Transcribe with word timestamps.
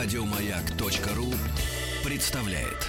Радиомаяк.ру 0.00 1.34
представляет. 2.04 2.86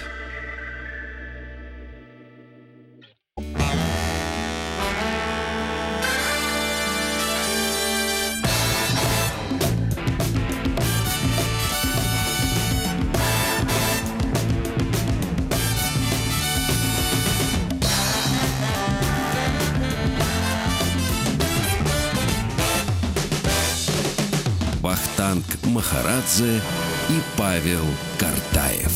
Вахтанг 24.80 25.44
Махарадзе 25.64 26.60
и 27.10 27.20
Павел 27.36 27.82
Картаев. 28.18 28.92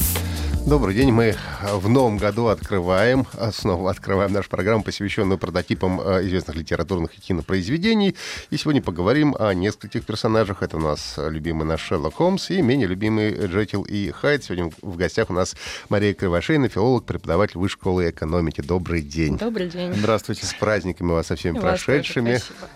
Добрый 0.67 0.95
день. 0.95 1.11
Мы 1.11 1.35
в 1.63 1.89
новом 1.89 2.17
году 2.17 2.47
открываем, 2.47 3.27
а, 3.35 3.51
снова 3.51 3.91
открываем 3.91 4.33
нашу 4.33 4.49
программу, 4.49 4.85
посвященную 4.85 5.37
прототипам 5.37 6.01
а, 6.01 6.23
известных 6.23 6.57
литературных 6.57 7.13
и 7.19 7.21
кинопроизведений. 7.21 8.17
И 8.51 8.57
сегодня 8.57 8.81
поговорим 8.81 9.35
о 9.39 9.53
нескольких 9.53 10.07
персонажах. 10.07 10.63
Это 10.63 10.77
у 10.77 10.81
нас 10.81 11.17
любимый 11.19 11.65
наш 11.65 11.83
Шерлок 11.83 12.15
Холмс 12.15 12.51
и 12.51 12.63
менее 12.63 12.87
любимый 12.87 13.47
Джекил 13.47 13.83
и 13.83 14.11
Хайд. 14.13 14.45
Сегодня 14.45 14.71
в 14.81 14.97
гостях 14.97 15.29
у 15.29 15.33
нас 15.33 15.57
Мария 15.89 16.15
Кривошейна, 16.15 16.69
филолог, 16.69 17.05
преподаватель 17.05 17.59
Высшей 17.59 17.75
школы 17.75 18.11
экономики. 18.11 18.61
Добрый 18.61 19.03
день. 19.03 19.37
Добрый 19.37 19.69
день. 19.69 19.93
Здравствуйте. 19.93 20.47
С 20.47 20.55
праздниками 20.55 21.11
вас 21.11 21.27
со 21.27 21.35
всеми 21.37 21.57
И 21.57 21.61
вас 21.61 21.83
прошедшими. 21.83 22.35
тоже 22.35 22.45
спасибо. 22.45 22.71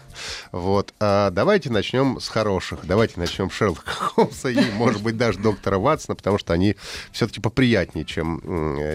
Вот. 0.52 0.94
А 1.00 1.30
давайте 1.30 1.70
начнем 1.70 2.20
с 2.20 2.28
хороших. 2.28 2.80
Давайте 2.84 3.20
начнем 3.20 3.50
с 3.50 3.54
Шерлока 3.54 3.90
Холмса 3.90 4.50
и, 4.50 4.70
может 4.72 5.02
быть, 5.02 5.16
даже 5.16 5.38
доктора 5.38 5.78
Ватсона, 5.78 6.16
потому 6.16 6.38
что 6.38 6.52
они 6.52 6.76
все-таки 7.12 7.40
поприятнее, 7.40 8.04
чем 8.04 8.40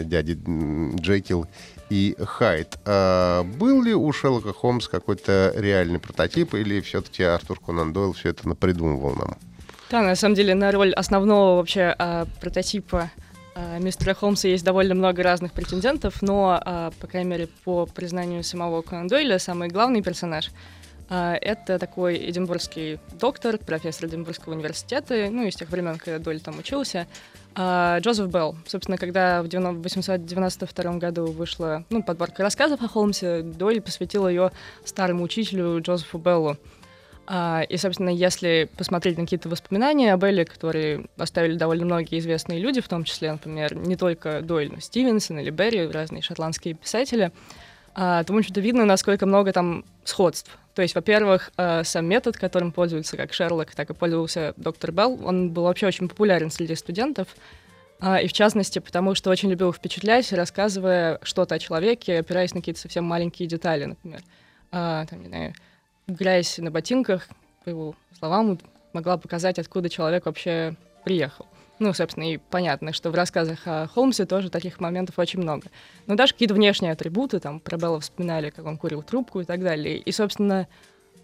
дяди 0.06 0.40
Джекил 1.00 1.48
и 1.90 2.16
Хайд. 2.20 2.80
А 2.86 3.44
был 3.44 3.84
ли 3.84 3.94
у 3.94 4.12
Шерлока 4.12 4.54
Холмса 4.54 4.90
какой-то 4.90 5.54
реальный 5.56 6.00
прототип, 6.00 6.54
или 6.56 6.82
все-таки 6.82 7.24
Артур 7.24 7.60
Конан 7.60 7.94
Дойл 7.94 8.14
все 8.14 8.30
это 8.30 8.48
напридумывал 8.48 9.16
нам? 9.16 9.38
Да, 9.90 10.02
на 10.02 10.16
самом 10.16 10.36
деле 10.36 10.56
на 10.56 10.72
роль 10.72 10.92
основного 10.94 11.58
вообще 11.58 11.96
а, 12.00 12.26
прототипа 12.42 13.12
а, 13.56 13.78
мистера 13.78 14.16
Холмса 14.16 14.48
есть 14.48 14.64
довольно 14.64 14.96
много 14.96 15.22
разных 15.22 15.52
претендентов, 15.52 16.22
но, 16.22 16.60
а, 16.60 16.92
по 17.00 17.06
крайней 17.06 17.30
мере, 17.30 17.48
по 17.64 17.86
признанию 17.86 18.44
самого 18.44 18.82
Конан 18.82 19.08
Дойля, 19.08 19.38
самый 19.38 19.70
главный 19.70 20.02
персонаж 20.02 20.50
это 21.10 21.80
такой 21.80 22.30
эдинбургский 22.30 23.00
доктор, 23.20 23.58
профессор 23.58 24.08
Эдинбургского 24.08 24.54
университета, 24.54 25.30
ну, 25.30 25.46
из 25.46 25.56
тех 25.56 25.70
времен, 25.70 25.98
когда 25.98 26.20
Дойль 26.20 26.40
там 26.40 26.60
учился, 26.60 27.08
а, 27.56 28.00
Джозеф 28.00 28.28
Белл. 28.28 28.56
Собственно, 28.66 28.98
когда 28.98 29.44
в 29.44 29.46
1892 29.46 30.98
году 30.98 31.26
вышла 31.26 31.84
ну, 31.90 32.02
подборка 32.02 32.42
рассказов 32.42 32.82
о 32.82 32.88
Холмсе, 32.88 33.42
Дойль 33.42 33.82
посвятил 33.82 34.28
ее 34.28 34.52
старому 34.86 35.24
учителю 35.24 35.82
Джозефу 35.82 36.18
Беллу. 36.18 36.58
А, 37.26 37.62
и, 37.70 37.78
собственно, 37.78 38.10
если 38.10 38.70
посмотреть 38.78 39.18
на 39.18 39.24
какие-то 39.24 39.48
воспоминания 39.48 40.14
об 40.14 40.24
Элле, 40.24 40.46
которые 40.46 41.06
оставили 41.18 41.56
довольно 41.56 41.86
многие 41.86 42.20
известные 42.20 42.60
люди, 42.60 42.82
в 42.82 42.88
том 42.88 43.04
числе, 43.06 43.32
например, 43.32 43.76
не 43.76 43.96
только 43.96 44.42
Дойль, 44.42 44.72
но 44.74 44.80
Стивенсон 44.80 45.40
или 45.40 45.50
Берри, 45.50 45.88
разные 45.88 46.22
шотландские 46.22 46.74
писатели, 46.74 47.32
а, 47.96 48.24
то, 48.24 48.34
в 48.34 48.38
общем-то, 48.38 48.60
видно, 48.60 48.86
насколько 48.86 49.26
много 49.26 49.54
там 49.54 49.86
сходств. 50.04 50.58
То 50.76 50.82
есть, 50.82 50.96
во-первых, 50.96 51.52
а, 51.56 51.84
сам 51.84 52.06
метод, 52.06 52.38
которым 52.38 52.72
пользуется 52.72 53.16
как 53.16 53.34
Шерлок, 53.34 53.76
так 53.76 53.90
и 53.90 53.94
пользовался 53.94 54.54
доктор 54.58 54.92
Белл, 54.92 55.20
он 55.24 55.52
был 55.52 55.64
вообще 55.64 55.88
очень 55.88 56.10
популярен 56.10 56.50
среди 56.50 56.76
студентов. 56.76 57.28
А, 58.00 58.20
И 58.20 58.28
в 58.28 58.34
частности, 58.34 58.80
потому 58.80 59.14
что 59.14 59.30
очень 59.30 59.50
любил 59.50 59.72
впечатлять, 59.72 60.32
рассказывая 60.34 61.20
что-то 61.22 61.56
о 61.56 61.60
человеке, 61.60 62.20
опираясь 62.20 62.54
на 62.54 62.62
какие-то 62.62 62.82
совсем 62.82 63.04
маленькие 63.06 63.48
детали, 63.48 63.86
например. 63.86 64.22
А, 64.72 65.06
там, 65.06 65.22
не 65.22 65.28
знаю, 65.28 65.54
грязь 66.08 66.58
на 66.58 66.72
ботинках, 66.72 67.28
по 67.64 67.70
его 67.70 67.96
словам, 68.18 68.60
могла 68.94 69.18
показать, 69.18 69.60
откуда 69.60 69.90
человек 69.90 70.26
вообще 70.26 70.76
приехал. 71.04 71.46
Ну, 71.84 71.94
собственно, 71.94 72.32
и 72.32 72.38
понятно, 72.38 72.94
что 72.94 73.12
в 73.12 73.14
рассказах 73.14 73.60
о 73.66 73.88
Холмсе 73.88 74.26
тоже 74.26 74.50
таких 74.50 74.80
моментов 74.80 75.20
очень 75.20 75.42
много. 75.42 75.68
Но 76.08 76.16
даже 76.16 76.32
какие-то 76.32 76.54
внешние 76.54 76.94
атрибуты, 76.94 77.42
там, 77.42 77.60
про 77.60 77.76
Белла 77.76 78.00
вспоминали, 78.00 78.52
как 78.52 78.66
он 78.66 78.78
курил 78.78 79.04
трубку 79.04 79.42
и 79.42 79.44
так 79.44 79.62
далее. 79.62 79.98
И, 79.98 80.12
собственно, 80.14 80.70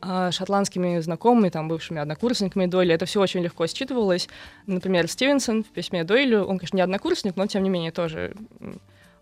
а, 0.01 0.33
шотландскими 0.33 0.99
знакомыми, 0.99 1.47
там, 1.47 1.69
бывшими 1.69 2.01
однокурсниками 2.01 2.65
Дойля, 2.65 2.95
это 2.95 3.05
все 3.05 3.21
очень 3.21 3.39
легко 3.39 3.67
считывалось. 3.67 4.27
Например, 4.67 5.07
Стивенсон 5.07 5.63
в 5.63 5.67
письме 5.67 6.03
Дойлю, 6.03 6.43
он, 6.43 6.57
конечно, 6.57 6.75
не 6.75 6.81
однокурсник, 6.81 7.37
но, 7.37 7.47
тем 7.47 7.63
не 7.63 7.69
менее, 7.69 7.91
тоже 7.91 8.33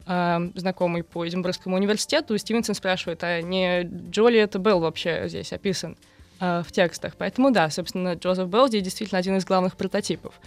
а, 0.07 0.41
знакомый 0.55 1.03
по 1.03 1.27
Эдинбургскому 1.27 1.75
университету. 1.75 2.35
Стивенсон 2.35 2.73
спрашивает, 2.73 3.23
а 3.23 3.41
не 3.43 3.83
Джоли 4.09 4.39
это 4.39 4.57
Белл 4.57 4.79
вообще 4.79 5.25
здесь 5.27 5.53
описан 5.53 5.97
а, 6.39 6.63
в 6.63 6.71
текстах? 6.71 7.13
Поэтому, 7.15 7.51
да, 7.51 7.69
собственно, 7.69 8.13
Джозеф 8.13 8.47
Белл 8.47 8.69
здесь 8.69 8.81
действительно 8.81 9.19
один 9.19 9.37
из 9.37 9.45
главных 9.45 9.77
прототипов. 9.77 10.41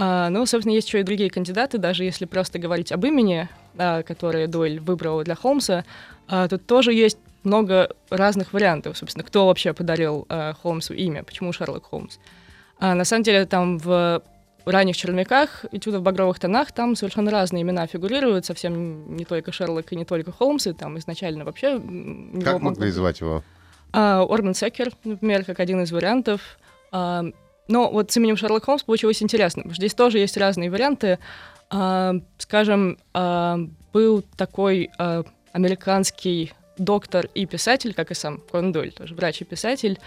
А, 0.00 0.30
ну, 0.30 0.46
собственно, 0.46 0.74
есть 0.74 0.86
еще 0.86 1.00
и 1.00 1.02
другие 1.02 1.28
кандидаты, 1.28 1.76
даже 1.76 2.04
если 2.04 2.24
просто 2.24 2.60
говорить 2.60 2.92
об 2.92 3.04
имени, 3.04 3.48
а, 3.76 4.02
которое 4.02 4.46
Дойль 4.46 4.78
выбрал 4.78 5.22
для 5.24 5.34
Холмса, 5.34 5.84
а, 6.28 6.46
тут 6.46 6.66
тоже 6.66 6.92
есть 6.92 7.18
много 7.42 7.90
разных 8.08 8.52
вариантов, 8.52 8.96
собственно, 8.96 9.24
кто 9.24 9.46
вообще 9.46 9.72
подарил 9.72 10.24
а, 10.28 10.54
Холмсу 10.62 10.94
имя, 10.94 11.24
почему 11.24 11.52
Шерлок 11.52 11.86
Холмс. 11.86 12.18
А, 12.78 12.94
на 12.94 13.04
самом 13.04 13.24
деле, 13.24 13.44
там 13.44 13.78
в 13.78 14.22
ранних 14.64 14.96
черновиках 14.96 15.64
«Этюда 15.72 15.98
в 15.98 16.02
багровых 16.02 16.38
тонах» 16.38 16.70
там 16.72 16.94
совершенно 16.94 17.30
разные 17.30 17.62
имена 17.62 17.86
фигурируют, 17.86 18.44
совсем 18.44 19.16
не 19.16 19.24
только 19.24 19.50
Шерлок 19.50 19.92
и 19.92 19.96
не 19.96 20.04
только 20.04 20.30
Холмс, 20.30 20.66
и 20.68 20.72
там 20.74 20.96
изначально 20.98 21.44
вообще... 21.44 21.80
Как 22.44 22.60
могли 22.60 22.90
звать 22.90 23.20
его? 23.20 23.42
а, 23.92 24.22
Орман 24.28 24.54
Секер, 24.54 24.92
например, 25.04 25.44
как 25.44 25.60
один 25.60 25.82
из 25.82 25.90
вариантов. 25.90 26.40
А, 26.92 27.24
но 27.68 27.90
вот 27.90 28.10
с 28.10 28.16
именем 28.16 28.36
Шерлок 28.36 28.64
Холмс 28.64 28.82
получилось 28.82 29.22
интересно, 29.22 29.62
здесь 29.72 29.94
тоже 29.94 30.18
есть 30.18 30.36
разные 30.36 30.70
варианты. 30.70 31.18
А, 31.70 32.14
скажем, 32.38 32.98
а, 33.12 33.58
был 33.92 34.22
такой 34.36 34.90
а, 34.98 35.24
американский 35.52 36.52
доктор 36.78 37.28
и 37.34 37.46
писатель, 37.46 37.94
как 37.94 38.10
и 38.10 38.14
сам 38.14 38.40
Конан 38.50 38.72
Дойль, 38.72 38.92
тоже 38.92 39.14
врач 39.14 39.42
и 39.42 39.44
писатель, 39.44 39.98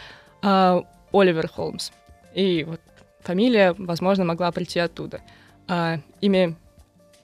а, 0.41 0.83
Оливер 1.11 1.47
Холмс. 1.47 1.91
И 2.33 2.63
вот 2.63 2.81
фамилия, 3.21 3.75
возможно, 3.77 4.25
могла 4.25 4.51
прийти 4.51 4.79
оттуда. 4.79 5.21
А, 5.67 5.99
имя, 6.21 6.55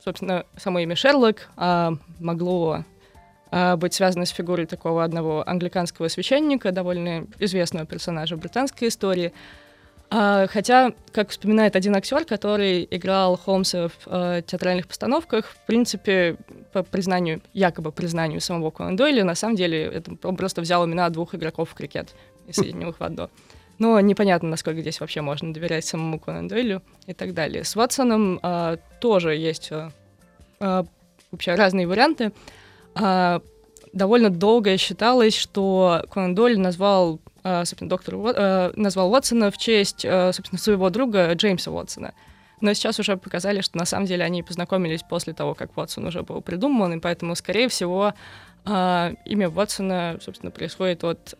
собственно, 0.03 0.45
само 0.57 0.79
имя 0.79 0.95
Шерлок 0.95 1.49
а, 1.55 1.93
могло 2.19 2.83
а, 3.51 3.77
быть 3.77 3.93
связано 3.93 4.25
с 4.25 4.29
фигурой 4.29 4.65
такого 4.65 5.03
одного 5.03 5.47
англиканского 5.47 6.07
священника, 6.09 6.71
довольно 6.71 7.27
известного 7.39 7.85
персонажа 7.85 8.37
британской 8.37 8.89
истории. 8.89 9.33
А, 10.09 10.47
хотя, 10.47 10.93
как 11.11 11.29
вспоминает 11.29 11.75
один 11.75 11.95
актер, 11.95 12.23
который 12.23 12.87
играл 12.89 13.37
Холмса 13.37 13.89
в 13.89 13.93
э, 14.05 14.41
театральных 14.45 14.87
постановках, 14.87 15.47
в 15.47 15.65
принципе, 15.65 16.37
по 16.71 16.83
признанию, 16.83 17.41
якобы 17.53 17.91
признанию 17.91 18.39
самого 18.39 18.71
Конан 18.71 18.95
Дойля, 18.95 19.25
на 19.25 19.35
самом 19.35 19.57
деле 19.57 19.83
это 19.83 20.17
он 20.23 20.37
просто 20.37 20.61
взял 20.61 20.85
имена 20.85 21.09
двух 21.09 21.35
игроков 21.35 21.71
в 21.71 21.73
крикет 21.73 22.15
и 22.47 22.53
соединил 22.53 22.91
их 22.91 22.99
в 22.99 23.03
одно. 23.03 23.29
Но 23.79 23.99
непонятно, 23.99 24.49
насколько 24.49 24.81
здесь 24.81 24.99
вообще 24.99 25.21
можно 25.21 25.53
доверять 25.53 25.85
самому 25.85 26.19
Конан 26.19 26.47
Дойлю 26.47 26.81
и 27.05 27.13
так 27.13 27.33
далее. 27.33 27.63
С 27.63 27.75
Ватсоном 27.75 28.39
а, 28.41 28.77
тоже 28.99 29.35
есть 29.35 29.71
а, 29.71 29.91
а, 30.59 30.85
вообще 31.31 31.53
разные 31.55 31.85
варианты. 31.85 32.31
А, 32.95 33.41
довольно 33.93 34.29
долго 34.29 34.77
считалось, 34.77 35.35
что 35.35 36.03
Конан 36.11 36.33
Дойль 36.33 36.57
назвал, 36.57 37.19
собственно, 37.65 37.89
доктора 37.89 38.17
Уот- 38.17 38.35
а, 38.37 38.71
назвал 38.75 39.11
Уотсона 39.11 39.51
в 39.51 39.57
честь, 39.57 40.05
а, 40.05 40.31
собственно, 40.33 40.59
своего 40.59 40.89
друга 40.89 41.33
Джеймса 41.33 41.71
Уотсона. 41.71 42.13
Но 42.61 42.73
сейчас 42.73 42.99
уже 42.99 43.17
показали, 43.17 43.61
что 43.61 43.77
на 43.77 43.85
самом 43.85 44.05
деле 44.07 44.23
они 44.23 44.43
познакомились 44.43 45.03
после 45.03 45.33
того, 45.33 45.53
как 45.53 45.77
Уотсон 45.77 46.07
уже 46.07 46.23
был 46.23 46.41
придуман, 46.41 46.93
и 46.93 46.99
поэтому, 46.99 47.35
скорее 47.35 47.67
всего, 47.69 48.13
имя 48.65 49.49
Уотсона, 49.49 50.17
собственно, 50.21 50.51
происходит 50.51 51.03
от 51.03 51.35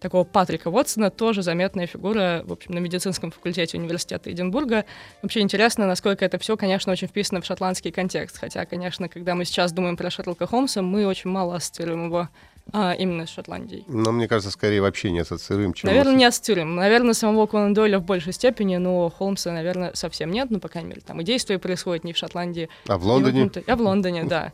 такого 0.00 0.22
Патрика 0.24 0.68
Уотсона, 0.68 1.10
тоже 1.10 1.42
заметная 1.42 1.86
фигура, 1.86 2.42
в 2.44 2.52
общем, 2.52 2.72
на 2.72 2.78
медицинском 2.78 3.32
факультете 3.32 3.76
университета 3.78 4.30
Эдинбурга. 4.30 4.84
Вообще 5.22 5.40
интересно, 5.40 5.86
насколько 5.86 6.24
это 6.24 6.38
все, 6.38 6.56
конечно, 6.56 6.92
очень 6.92 7.08
вписано 7.08 7.40
в 7.40 7.44
шотландский 7.44 7.90
контекст. 7.90 8.38
Хотя, 8.38 8.64
конечно, 8.64 9.08
когда 9.08 9.34
мы 9.34 9.44
сейчас 9.44 9.72
думаем 9.72 9.96
про 9.96 10.08
Шерлока 10.08 10.46
Холмса, 10.46 10.82
мы 10.82 11.04
очень 11.04 11.30
мало 11.30 11.56
ассоциируем 11.56 12.06
его 12.06 12.28
а, 12.72 12.92
именно 12.92 13.26
с 13.26 13.30
Шотландией. 13.30 13.84
Но 13.88 14.12
мне 14.12 14.28
кажется, 14.28 14.50
скорее 14.50 14.82
вообще 14.82 15.10
не 15.10 15.20
ассоциируем, 15.20 15.72
чем... 15.72 15.88
Наверное, 15.88 16.14
не 16.14 16.24
ассоциируем. 16.24 16.74
Наверное, 16.74 17.14
самого 17.14 17.46
Конан 17.46 17.72
Дойля 17.72 17.98
в 17.98 18.04
большей 18.04 18.32
степени, 18.32 18.76
но 18.76 19.08
Холмса, 19.10 19.52
наверное, 19.52 19.92
совсем 19.94 20.30
нет. 20.30 20.50
Ну, 20.50 20.60
по 20.60 20.68
крайней 20.68 20.90
мере, 20.90 21.00
там 21.00 21.20
и 21.20 21.24
действие 21.24 21.58
происходит 21.58 22.04
не 22.04 22.12
в 22.12 22.16
Шотландии. 22.16 22.68
А 22.86 22.98
в 22.98 23.04
Лондоне? 23.04 23.50
А 23.66 23.76
в 23.76 23.80
Лондоне, 23.80 24.24
да. 24.28 24.52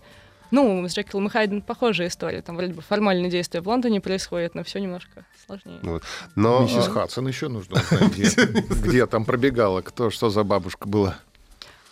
Ну, 0.51 0.87
с 0.89 0.95
Джекилом 0.95 1.27
и 1.27 1.31
Хайден 1.31 1.63
похожая 1.63 2.07
история. 2.07 2.41
Там 2.41 2.57
вроде 2.57 2.75
бы 2.75 2.83
формальное 2.83 3.31
действие 3.31 3.61
в 3.63 3.67
Лондоне 3.67 4.01
происходит, 4.01 4.55
но 4.55 4.63
все 4.63 4.79
немножко 4.79 5.25
сложнее. 5.45 5.81
Вот. 5.83 6.05
Но, 6.37 6.63
Миссис 6.63 6.87
а, 6.87 6.91
Хадсон 6.91 7.27
еще 7.27 7.49
нужно 7.49 7.81
узнать, 7.81 8.17
где 8.85 9.07
там 9.07 9.25
пробегала, 9.25 9.81
кто, 9.81 10.11
что 10.11 10.31
за 10.31 10.45
бабушка 10.45 10.87
была. 10.87 11.19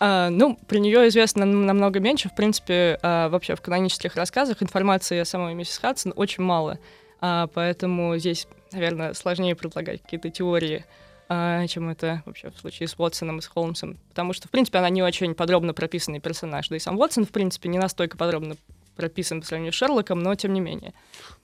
А, 0.05 0.31
ну, 0.31 0.59
про 0.67 0.81
нее 0.81 1.07
известно 1.07 1.45
нам- 1.45 1.65
намного 1.65 2.01
меньше. 2.01 2.29
В 2.29 2.35
принципе, 2.35 2.99
а, 3.03 3.29
вообще 3.29 3.55
в 3.55 3.61
канонических 3.61 4.17
рассказах 4.17 4.61
информации 4.61 5.17
о 5.21 5.25
самой 5.25 5.55
миссис 5.55 5.79
Хадсон 5.79 6.13
очень 6.17 6.43
мало. 6.43 6.81
А, 7.21 7.47
поэтому 7.55 8.17
здесь, 8.19 8.49
наверное, 8.73 9.15
сложнее 9.15 9.55
предлагать 9.55 10.03
какие-то 10.03 10.29
теории, 10.29 10.85
а, 11.29 11.65
чем 11.69 11.89
это 11.89 12.25
вообще 12.27 12.51
в 12.51 12.59
случае 12.59 12.89
с 12.89 12.99
Уотсоном 12.99 13.39
и 13.39 13.43
с 13.43 13.47
Холмсом. 13.47 13.97
Потому 14.09 14.33
что, 14.33 14.49
в 14.49 14.51
принципе, 14.51 14.79
она 14.79 14.89
не 14.89 15.05
очень 15.05 15.37
подробно 15.37 15.73
прописанный 15.73 16.19
персонаж. 16.19 16.69
Да 16.69 16.75
и 16.75 16.81
сам 16.81 16.99
Уотсон, 16.99 17.25
в 17.25 17.31
принципе, 17.31 17.69
не 17.69 17.79
настолько 17.79 18.17
подробно 18.17 18.57
прописан 18.97 19.41
по 19.41 19.47
сравнению 19.47 19.73
с 19.73 19.77
Шерлоком, 19.77 20.21
но 20.21 20.35
тем 20.35 20.53
не 20.53 20.61
менее. 20.61 20.95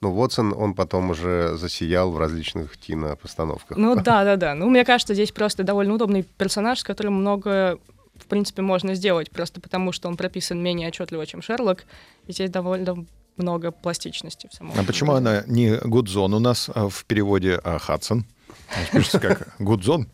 ну, 0.00 0.10
Вотсон, 0.10 0.52
он 0.52 0.74
потом 0.74 1.10
уже 1.10 1.56
засиял 1.56 2.10
в 2.10 2.18
различных 2.18 2.76
кинопостановках. 2.76 3.76
Ну 3.78 3.94
да, 3.94 4.24
да, 4.24 4.36
да. 4.36 4.54
Ну, 4.54 4.68
мне 4.68 4.84
кажется, 4.84 5.14
здесь 5.14 5.30
просто 5.32 5.62
довольно 5.62 5.94
удобный 5.94 6.24
персонаж, 6.24 6.80
с 6.80 6.84
которым 6.84 7.14
много, 7.14 7.78
в 8.18 8.26
принципе, 8.26 8.62
можно 8.62 8.94
сделать, 8.94 9.30
просто 9.30 9.60
потому 9.60 9.92
что 9.92 10.08
он 10.08 10.16
прописан 10.16 10.62
менее 10.62 10.88
отчетливо, 10.88 11.26
чем 11.26 11.42
Шерлок, 11.42 11.84
и 12.26 12.32
здесь 12.32 12.50
довольно 12.50 13.06
много 13.36 13.70
пластичности 13.70 14.48
в 14.50 14.54
самом. 14.54 14.78
А 14.78 14.84
почему 14.84 15.12
она 15.12 15.44
не 15.46 15.76
Гудзон 15.76 16.34
у 16.34 16.38
нас 16.38 16.68
а 16.74 16.88
в 16.88 17.04
переводе, 17.04 17.60
а 17.62 17.78
Хадсон? 17.78 18.24
Пишется 18.92 19.20
как 19.20 19.54
Гудзон. 19.58 20.08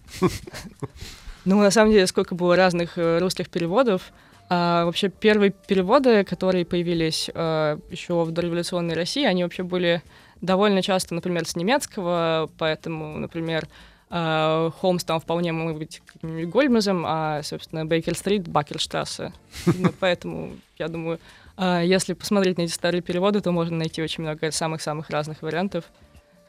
Ну, 1.45 1.61
на 1.61 1.71
самом 1.71 1.93
деле, 1.93 2.07
сколько 2.07 2.35
было 2.35 2.57
разных 2.57 2.97
э, 2.97 3.19
русских 3.19 3.51
переводов. 3.51 4.13
А, 4.49 4.85
вообще, 4.85 5.09
первые 5.09 5.51
переводы, 5.51 6.25
которые 6.25 6.65
появились 6.65 7.31
э, 7.35 7.79
еще 7.91 8.25
в 8.25 8.31
дореволюционной 8.31 8.95
России, 8.95 9.25
они 9.25 9.43
вообще 9.43 9.63
были 9.63 10.03
довольно 10.41 10.83
часто, 10.83 11.15
например, 11.15 11.47
с 11.47 11.57
немецкого, 11.57 12.51
поэтому, 12.59 13.19
например, 13.19 13.69
Холмс 14.11 15.05
там 15.05 15.19
вполне 15.21 15.53
мог 15.53 15.77
быть 15.79 16.03
Гольмезом, 16.23 17.05
а, 17.07 17.43
собственно, 17.43 17.85
Бейкер-стрит— 17.85 18.47
Бакерштрассе. 18.49 19.33
Ну, 19.67 19.91
Поэтому, 19.99 20.53
я 20.79 20.89
думаю, 20.89 21.19
э, 21.57 21.83
если 21.85 22.13
посмотреть 22.13 22.59
на 22.59 22.63
эти 22.63 22.73
старые 22.73 23.03
переводы, 23.03 23.41
то 23.41 23.51
можно 23.51 23.77
найти 23.77 24.03
очень 24.03 24.23
много 24.23 24.51
самых-самых 24.51 25.11
разных 25.11 25.43
вариантов. 25.43 25.85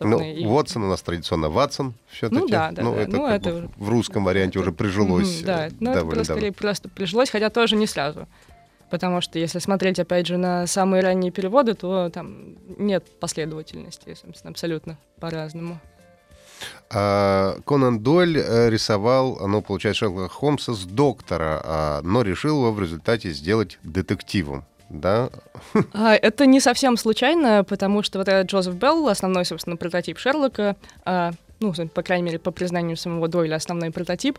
Ну, 0.01 0.19
и- 0.21 0.45
у 0.45 0.79
нас 0.79 1.01
традиционно 1.01 1.49
Ватсон 1.49 1.93
все-таки. 2.09 2.41
Ну 2.41 2.47
да, 2.49 2.71
да, 2.71 2.83
да. 2.83 2.95
это, 2.97 3.11
Ну, 3.11 3.27
это 3.27 3.49
бы 3.49 3.69
в 3.77 3.89
русском 3.89 4.25
варианте 4.25 4.59
уже 4.59 4.71
прижилось. 4.73 5.41
Да, 5.41 5.67
э, 5.67 5.71
ну 5.79 5.91
это 5.91 6.05
просто, 6.05 6.23
скорее 6.25 6.51
просто 6.51 6.89
прижилось, 6.89 7.29
хотя 7.29 7.49
тоже 7.49 7.75
не 7.77 7.87
сразу. 7.87 8.27
Потому 8.91 9.21
что 9.21 9.39
если 9.39 9.59
смотреть, 9.59 9.97
опять 9.99 10.27
же, 10.27 10.37
на 10.37 10.67
самые 10.67 11.01
ранние 11.01 11.31
переводы, 11.31 11.73
то 11.73 12.09
там 12.09 12.55
нет 12.77 13.05
последовательности, 13.19 14.15
собственно, 14.21 14.51
абсолютно 14.51 14.97
по-разному. 15.19 15.79
А, 16.89 17.57
Конан 17.65 17.99
Дойль 17.99 18.37
э, 18.37 18.69
рисовал, 18.69 19.37
ну, 19.47 19.61
получается, 19.61 20.05
Шерлока 20.05 20.33
Холмса 20.33 20.73
с 20.73 20.83
доктора, 20.85 21.61
а, 21.63 22.01
но 22.03 22.21
решил 22.21 22.59
его 22.61 22.71
в 22.71 22.81
результате 22.81 23.31
сделать 23.31 23.79
детективом. 23.83 24.65
Да? 24.89 25.29
А, 25.93 26.15
это 26.15 26.45
не 26.45 26.59
совсем 26.59 26.95
случайно, 26.95 27.63
потому 27.63 28.03
что 28.03 28.19
вот 28.19 28.27
этот 28.27 28.51
Джозеф 28.51 28.75
Белл, 28.75 29.07
основной, 29.09 29.45
собственно, 29.45 29.77
прототип 29.77 30.19
Шерлока, 30.19 30.75
ну, 31.59 31.73
по 31.93 32.03
крайней 32.03 32.23
мере, 32.23 32.39
по 32.39 32.51
признанию 32.51 32.97
самого 32.97 33.27
Дойля, 33.27 33.55
основной 33.55 33.89
прототип, 33.89 34.37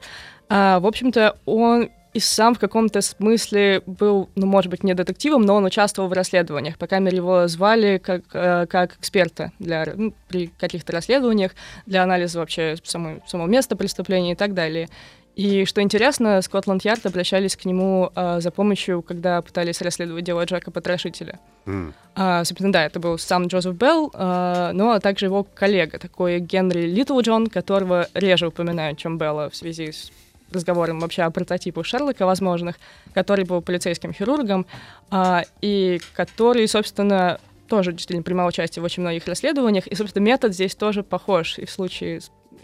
в 0.49 0.87
общем-то, 0.87 1.37
он 1.47 1.91
и 2.17 2.21
сам 2.21 2.55
в 2.55 2.59
каком-то 2.59 3.03
смысле 3.03 3.83
был, 3.85 4.31
ну, 4.37 4.47
может 4.47 4.71
быть, 4.71 4.83
не 4.83 4.95
детективом, 4.95 5.43
но 5.43 5.55
он 5.57 5.67
участвовал 5.67 6.09
в 6.09 6.15
расследованиях. 6.15 6.79
По 6.79 6.87
крайней 6.87 7.07
мере, 7.07 7.19
его 7.19 7.47
звали 7.47 7.99
как, 7.99 8.23
э, 8.33 8.67
как 8.67 8.97
эксперта 8.97 9.53
для, 9.59 9.85
ну, 9.95 10.15
при 10.27 10.47
каких-то 10.47 10.93
расследованиях, 10.93 11.53
для 11.85 12.03
анализа 12.03 12.39
вообще 12.39 12.77
самой, 12.85 13.21
самого 13.27 13.49
места 13.49 13.77
преступления 13.77 14.33
и 14.33 14.35
так 14.35 14.55
далее. 14.55 14.89
И 15.35 15.67
что 15.67 15.83
интересно, 15.83 16.41
Скотланд-Ярд 16.41 17.05
обращались 17.05 17.55
к 17.55 17.67
нему 17.67 18.11
э, 18.17 18.41
за 18.41 18.51
помощью, 18.51 19.03
когда 19.03 19.43
пытались 19.43 19.83
расследовать 19.83 20.25
дело 20.25 20.43
Джека 20.47 20.71
Потрошителя. 20.71 21.39
М. 21.67 21.93
А, 22.15 22.43
собственно, 22.45 22.73
да, 22.73 22.87
это 22.87 22.99
был 22.99 23.19
сам 23.19 23.49
Джозеф 23.49 23.75
Белл, 23.75 24.11
а, 24.15 24.73
но 24.73 24.93
а 24.93 25.01
также 25.01 25.27
его 25.27 25.45
коллега, 25.45 25.99
такой 25.99 26.41
Генри 26.41 26.87
Литлджон, 26.87 27.49
которого 27.49 28.09
реже 28.15 28.47
упоминают, 28.47 28.99
чем 28.99 29.19
Белла 29.19 29.51
в 29.51 29.57
связи 29.57 29.93
с 29.93 30.11
разговором 30.57 31.01
вообще 31.01 31.23
о 31.23 31.31
прототипах 31.31 31.87
Шерлока 31.87 32.27
возможных, 32.27 32.77
который 33.15 33.45
был 33.45 33.63
полицейским 33.63 34.13
хирургом, 34.13 34.67
а, 35.11 35.45
и 35.61 36.01
который, 36.15 36.67
собственно, 36.69 37.39
тоже 37.69 37.93
действительно 37.93 38.23
принимал 38.23 38.49
участие 38.49 38.83
в 38.83 38.85
очень 38.85 39.03
многих 39.03 39.27
расследованиях, 39.27 39.87
и, 39.87 39.95
собственно, 39.95 40.25
метод 40.25 40.55
здесь 40.55 40.75
тоже 40.75 41.03
похож, 41.03 41.59
и 41.59 41.65
в 41.65 41.71
случае 41.71 42.21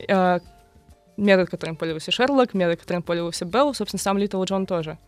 а, 0.09 0.41
метод, 1.17 1.51
которым 1.51 1.77
пользовался 1.77 2.11
Шерлок, 2.11 2.55
метод, 2.55 2.81
которым 2.81 3.03
пользовался 3.03 3.45
Белл, 3.45 3.75
собственно, 3.75 4.01
сам 4.01 4.19
Литлджон 4.19 4.67
тоже. 4.67 4.99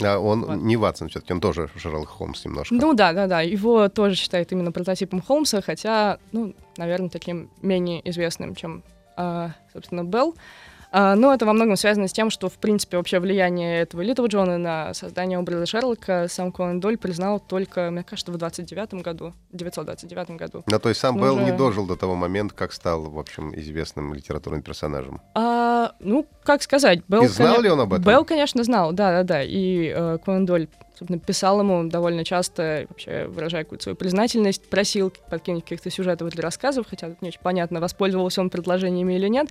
А 0.00 0.18
он 0.18 0.44
Вот. 0.44 0.56
не 0.56 0.76
Ватсон 0.76 1.08
все-таки, 1.08 1.32
он 1.32 1.40
тоже 1.40 1.68
Шерлок 1.76 2.08
Холмс 2.08 2.44
немножко. 2.44 2.74
Ну 2.74 2.94
да, 2.94 3.12
да, 3.12 3.26
да. 3.26 3.40
Его 3.40 3.88
тоже 3.88 4.14
считают 4.14 4.52
именно 4.52 4.70
прототипом 4.70 5.20
Холмса, 5.20 5.60
хотя, 5.60 6.18
ну, 6.30 6.54
наверное, 6.76 7.08
таким 7.08 7.50
менее 7.62 8.08
известным, 8.08 8.54
чем, 8.54 8.84
а, 9.16 9.52
собственно, 9.72 10.04
Белл. 10.04 10.36
А, 10.90 11.14
но 11.14 11.34
это 11.34 11.44
во 11.44 11.52
многом 11.52 11.76
связано 11.76 12.08
с 12.08 12.12
тем, 12.12 12.30
что, 12.30 12.48
в 12.48 12.54
принципе, 12.54 12.96
вообще 12.96 13.20
влияние 13.20 13.80
этого 13.82 14.00
Литл 14.00 14.24
Джона 14.26 14.56
на 14.58 14.94
создание 14.94 15.38
образа 15.38 15.66
Шерлока 15.66 16.26
сам 16.28 16.50
Конан 16.50 16.80
Доль 16.80 16.96
признал 16.96 17.40
только, 17.40 17.90
мне 17.90 18.02
кажется, 18.04 18.32
в 18.32 18.36
29 18.38 18.94
году, 19.02 19.34
929 19.52 20.30
году. 20.38 20.64
Но 20.66 20.78
то 20.78 20.88
есть 20.88 21.00
сам 21.00 21.16
Ну, 21.16 21.22
Белл 21.24 21.36
не 21.38 21.44
уже- 21.46 21.56
дожил 21.56 21.86
до 21.86 21.96
того 21.96 22.14
момента, 22.14 22.54
как 22.54 22.72
стал, 22.72 23.02
в 23.10 23.18
общем, 23.18 23.54
известным 23.54 24.14
литературным 24.14 24.62
персонажем. 24.62 25.20
А, 25.34 25.92
ну, 26.00 26.26
как 26.48 26.62
сказать, 26.62 27.00
Белл... 27.08 27.24
И 27.24 27.28
знал 27.28 27.56
коне- 27.56 27.64
ли 27.64 27.70
он 27.70 27.80
об 27.80 27.92
этом? 27.92 28.04
Белл, 28.04 28.24
конечно, 28.24 28.64
знал, 28.64 28.92
да-да-да. 28.92 29.42
И 29.42 29.92
э, 29.94 30.16
Конан 30.24 30.46
собственно, 30.98 31.18
писал 31.20 31.60
ему 31.60 31.86
довольно 31.90 32.24
часто, 32.24 32.86
вообще 32.88 33.26
выражая 33.26 33.64
какую-то 33.64 33.82
свою 33.82 33.96
признательность, 33.96 34.66
просил 34.70 35.12
подкинуть 35.28 35.64
каких-то 35.64 35.90
сюжетов 35.90 36.30
для 36.30 36.42
рассказов, 36.42 36.86
хотя 36.88 37.08
тут 37.10 37.20
не 37.20 37.28
очень 37.28 37.42
понятно, 37.42 37.80
воспользовался 37.80 38.40
он 38.40 38.48
предложениями 38.48 39.12
или 39.12 39.28
нет. 39.28 39.48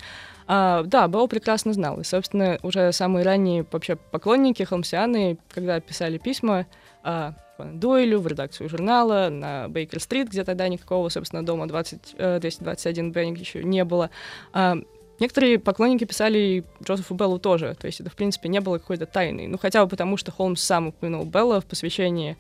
А, 0.47 0.81
да, 0.83 1.07
Белл 1.07 1.27
прекрасно 1.27 1.71
знал. 1.71 1.99
И, 1.99 2.03
собственно, 2.03 2.57
уже 2.63 2.91
самые 2.91 3.23
ранние 3.23 3.63
вообще 3.71 3.95
поклонники, 3.95 4.63
холмсианы, 4.63 5.37
когда 5.53 5.79
писали 5.79 6.17
письма, 6.17 6.65
а, 7.03 7.35
Дойлю, 7.59 8.19
в 8.19 8.27
редакцию 8.27 8.69
журнала, 8.69 9.29
на 9.29 9.67
Бейкер-стрит, 9.67 10.29
где 10.29 10.43
тогда 10.43 10.67
никакого, 10.67 11.09
собственно, 11.09 11.45
дома 11.45 11.67
20, 11.67 12.15
э, 12.17 12.39
221 12.39 13.11
Б 13.11 13.25
еще 13.29 13.63
не 13.63 13.83
было. 13.83 14.09
А, 14.53 14.77
Некоторые 15.19 15.57
поклонники 15.59 16.03
писали 16.03 16.37
и 16.37 16.63
Джозефу 16.83 17.15
Беллу 17.15 17.39
тоже, 17.39 17.75
то 17.79 17.87
есть 17.87 17.99
это, 18.01 18.09
в 18.09 18.15
принципе, 18.15 18.49
не 18.49 18.59
было 18.59 18.77
какой-то 18.77 19.05
тайны. 19.05 19.47
Ну, 19.47 19.57
хотя 19.57 19.83
бы 19.83 19.89
потому, 19.89 20.17
что 20.17 20.31
Холмс 20.31 20.61
сам 20.61 20.87
упомянул 20.87 21.25
Белла 21.25 21.59
в 21.59 21.65
посвящении 21.65 22.37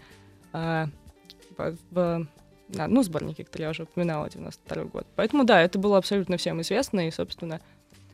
а, 0.53 0.87
в, 1.57 1.75
в- 1.91 2.27
на, 2.69 2.87
ну, 2.87 3.01
сборнике, 3.01 3.43
который 3.43 3.63
я 3.63 3.69
уже 3.69 3.83
упоминала, 3.83 4.29
92 4.29 4.83
год. 4.85 5.07
Поэтому, 5.15 5.43
да, 5.43 5.61
это 5.61 5.79
было 5.79 5.97
абсолютно 5.97 6.37
всем 6.37 6.61
известно, 6.61 7.07
и, 7.07 7.11
собственно, 7.11 7.61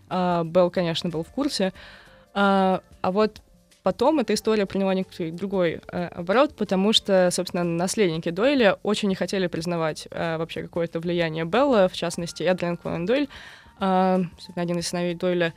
а, 0.09 0.43
Белл, 0.43 0.69
конечно, 0.69 1.09
был 1.09 1.23
в 1.23 1.29
курсе. 1.29 1.73
А, 2.33 2.81
а 3.01 3.11
вот 3.11 3.41
потом 3.83 4.19
эта 4.19 4.33
история 4.33 4.65
приняла 4.65 4.93
некоторый 4.93 5.31
другой 5.31 5.81
э, 5.91 6.07
оборот, 6.07 6.55
потому 6.55 6.93
что, 6.93 7.29
собственно, 7.31 7.65
наследники 7.65 8.29
Дойля 8.29 8.77
очень 8.81 9.09
не 9.09 9.15
хотели 9.15 9.47
признавать 9.47 10.07
э, 10.09 10.37
вообще 10.37 10.61
какое-то 10.63 11.01
влияние 11.01 11.43
Белла, 11.43 11.89
в 11.89 11.93
частности, 11.93 12.43
Эдриан 12.43 12.77
Конан 12.77 13.05
Дойль, 13.05 13.27
один 14.55 14.79
из 14.79 14.87
сыновей 14.87 15.15
Дойля, 15.15 15.53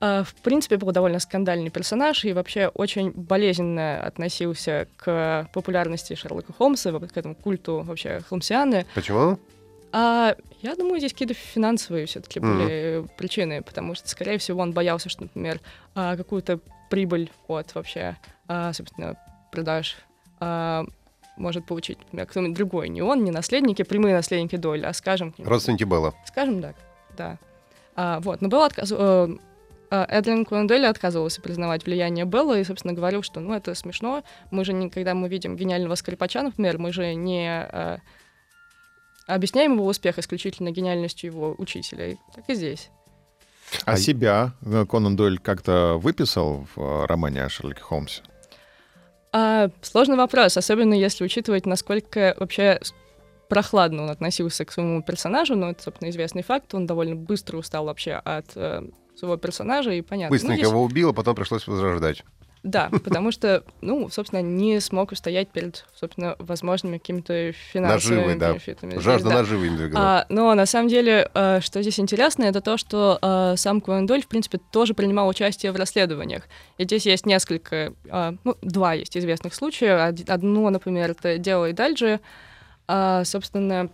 а, 0.00 0.22
в 0.24 0.34
принципе, 0.34 0.76
был 0.76 0.92
довольно 0.92 1.18
скандальный 1.18 1.70
персонаж 1.70 2.24
и 2.24 2.32
вообще 2.32 2.68
очень 2.68 3.10
болезненно 3.10 4.02
относился 4.02 4.86
к 4.96 5.48
популярности 5.52 6.14
Шерлока 6.14 6.52
Холмса, 6.52 6.92
к 6.98 7.16
этому 7.16 7.34
культу 7.34 7.82
вообще 7.82 8.20
холмсианы. 8.28 8.86
Почему? 8.94 9.38
А 9.92 10.34
я 10.60 10.74
думаю, 10.74 10.98
здесь 10.98 11.12
какие-то 11.12 11.34
финансовые 11.34 12.06
все-таки 12.06 12.40
Мгм. 12.40 12.48
были 12.58 13.06
причины, 13.16 13.62
потому 13.62 13.94
что, 13.94 14.08
скорее 14.08 14.38
всего, 14.38 14.60
он 14.60 14.72
боялся, 14.72 15.08
что, 15.08 15.22
например, 15.22 15.60
а, 15.94 16.16
какую-то 16.16 16.58
прибыль 16.90 17.30
от 17.46 17.74
вообще, 17.74 18.16
а, 18.48 18.72
собственно, 18.72 19.16
продаж 19.52 19.96
а, 20.40 20.84
может 21.36 21.64
получить, 21.64 21.98
например, 22.00 22.26
кто-нибудь 22.26 22.56
другой, 22.56 22.88
не 22.88 23.02
он, 23.02 23.24
не 23.24 23.30
наследники, 23.30 23.82
прямые 23.84 24.14
наследники 24.16 24.56
Дойля, 24.56 24.88
а, 24.88 24.92
скажем, 24.92 25.32
Родственники 25.38 25.84
Белла. 25.84 26.12
Скажем 26.26 26.60
так, 26.60 26.74
да. 27.16 27.38
А, 27.96 28.20
вот, 28.20 28.40
но 28.40 28.48
Белл 28.48 28.62
отказ... 28.62 28.92
э, 28.92 29.28
э, 29.90 30.06
Эдлин 30.08 30.44
Конан 30.44 30.66
Дойль 30.66 30.86
отказывался 30.86 31.40
признавать 31.40 31.86
влияние 31.86 32.24
Белла 32.24 32.58
и, 32.58 32.64
собственно, 32.64 32.94
говорил, 32.94 33.22
что, 33.22 33.40
ну, 33.40 33.54
это 33.54 33.74
смешно. 33.74 34.24
Мы 34.50 34.64
же, 34.64 34.72
не, 34.72 34.90
когда 34.90 35.14
мы 35.14 35.28
видим 35.28 35.56
гениального 35.56 35.94
скрипача, 35.94 36.42
например, 36.42 36.78
мы 36.78 36.92
же 36.92 37.14
не 37.14 37.68
э, 37.70 37.98
объясняем 39.26 39.74
его 39.74 39.86
успех 39.86 40.18
исключительно 40.18 40.70
гениальностью 40.70 41.30
его 41.30 41.54
учителя. 41.58 42.16
Так 42.34 42.48
и 42.48 42.54
здесь. 42.54 42.90
А 43.84 43.92
А- 43.92 43.96
себя 43.96 44.52
э, 44.62 44.84
Конан 44.88 45.16
Дойль 45.16 45.38
как-то 45.38 45.98
выписал 45.98 46.66
в 46.74 47.06
романе 47.06 47.44
о 47.44 47.48
Шерлоке 47.48 47.80
Холмсе? 47.80 48.22
А, 49.32 49.68
сложный 49.82 50.16
вопрос, 50.16 50.56
особенно 50.56 50.94
если 50.94 51.24
учитывать, 51.24 51.66
насколько 51.66 52.36
вообще 52.38 52.80
прохладно 53.48 54.04
он 54.04 54.10
относился 54.10 54.64
к 54.64 54.72
своему 54.72 55.02
персонажу, 55.02 55.56
но 55.56 55.70
это, 55.70 55.82
собственно, 55.82 56.10
известный 56.10 56.42
факт. 56.42 56.74
Он 56.74 56.86
довольно 56.86 57.16
быстро 57.16 57.56
устал 57.58 57.84
вообще 57.86 58.12
от 58.14 58.46
э, 58.56 58.82
своего 59.16 59.36
персонажа, 59.36 59.92
и 59.92 60.00
понятно. 60.02 60.34
Быстренько 60.34 60.64
ну, 60.64 60.70
его 60.70 60.82
убил, 60.82 61.10
а 61.10 61.12
потом 61.12 61.34
пришлось 61.34 61.66
возрождать. 61.66 62.24
Да, 62.62 62.88
потому 63.04 63.30
что, 63.30 63.62
ну, 63.82 64.08
собственно, 64.08 64.40
не 64.40 64.80
смог 64.80 65.12
устоять 65.12 65.50
перед, 65.50 65.84
собственно, 65.94 66.34
возможными 66.38 66.96
какими-то 66.96 67.52
финансовыми 67.52 68.20
Наживы, 68.20 68.40
да. 68.40 68.50
бенефитами. 68.50 68.98
Жажда 68.98 69.28
Да. 69.28 69.34
наживы 69.36 69.66
им 69.66 69.76
двигала. 69.76 70.00
А, 70.02 70.26
но 70.30 70.54
на 70.54 70.64
самом 70.64 70.88
деле, 70.88 71.30
э, 71.34 71.60
что 71.60 71.82
здесь 71.82 72.00
интересно, 72.00 72.44
это 72.44 72.62
то, 72.62 72.78
что 72.78 73.18
э, 73.20 73.54
сам 73.58 73.82
Конан 73.82 74.06
Дойль, 74.06 74.22
в 74.22 74.28
принципе, 74.28 74.58
тоже 74.72 74.94
принимал 74.94 75.28
участие 75.28 75.72
в 75.72 75.76
расследованиях. 75.76 76.44
И 76.78 76.84
здесь 76.84 77.04
есть 77.04 77.26
несколько, 77.26 77.92
э, 78.06 78.32
ну, 78.44 78.56
два 78.62 78.94
есть 78.94 79.14
известных 79.14 79.54
случая. 79.54 80.08
Од- 80.08 80.30
Одно, 80.30 80.70
например, 80.70 81.10
это 81.10 81.36
дело 81.36 81.70
Идальджи. 81.70 82.20
А, 82.86 83.24
собственно, 83.24 83.90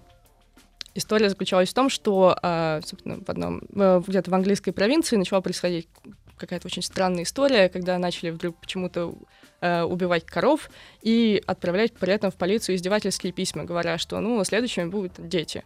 история 0.94 1.28
заключалась 1.28 1.70
в 1.70 1.74
том, 1.74 1.88
что, 1.88 2.36
а, 2.42 2.80
собственно, 2.84 3.22
в 3.24 3.28
одном, 3.28 3.62
э, 3.74 4.02
где-то 4.06 4.30
в 4.30 4.34
английской 4.34 4.72
провинции 4.72 5.16
начала 5.16 5.40
происходить 5.40 5.88
какая-то 6.36 6.66
очень 6.66 6.82
странная 6.82 7.24
история, 7.24 7.68
когда 7.68 7.98
начали 7.98 8.30
вдруг 8.30 8.56
почему-то 8.56 9.14
э, 9.60 9.82
убивать 9.82 10.24
коров 10.24 10.70
и 11.02 11.42
отправлять 11.46 11.92
при 11.92 12.12
этом 12.12 12.30
в 12.30 12.36
полицию 12.36 12.76
издевательские 12.76 13.32
письма, 13.32 13.64
говоря, 13.64 13.98
что, 13.98 14.18
ну, 14.20 14.42
следующими 14.44 14.86
будут 14.86 15.12
дети. 15.18 15.64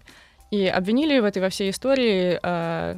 И 0.50 0.66
обвинили 0.66 1.21
в 1.21 1.25
этой 1.25 1.40
во 1.40 1.49
всей 1.49 1.71
истории 1.71 2.38
э, 2.43 2.97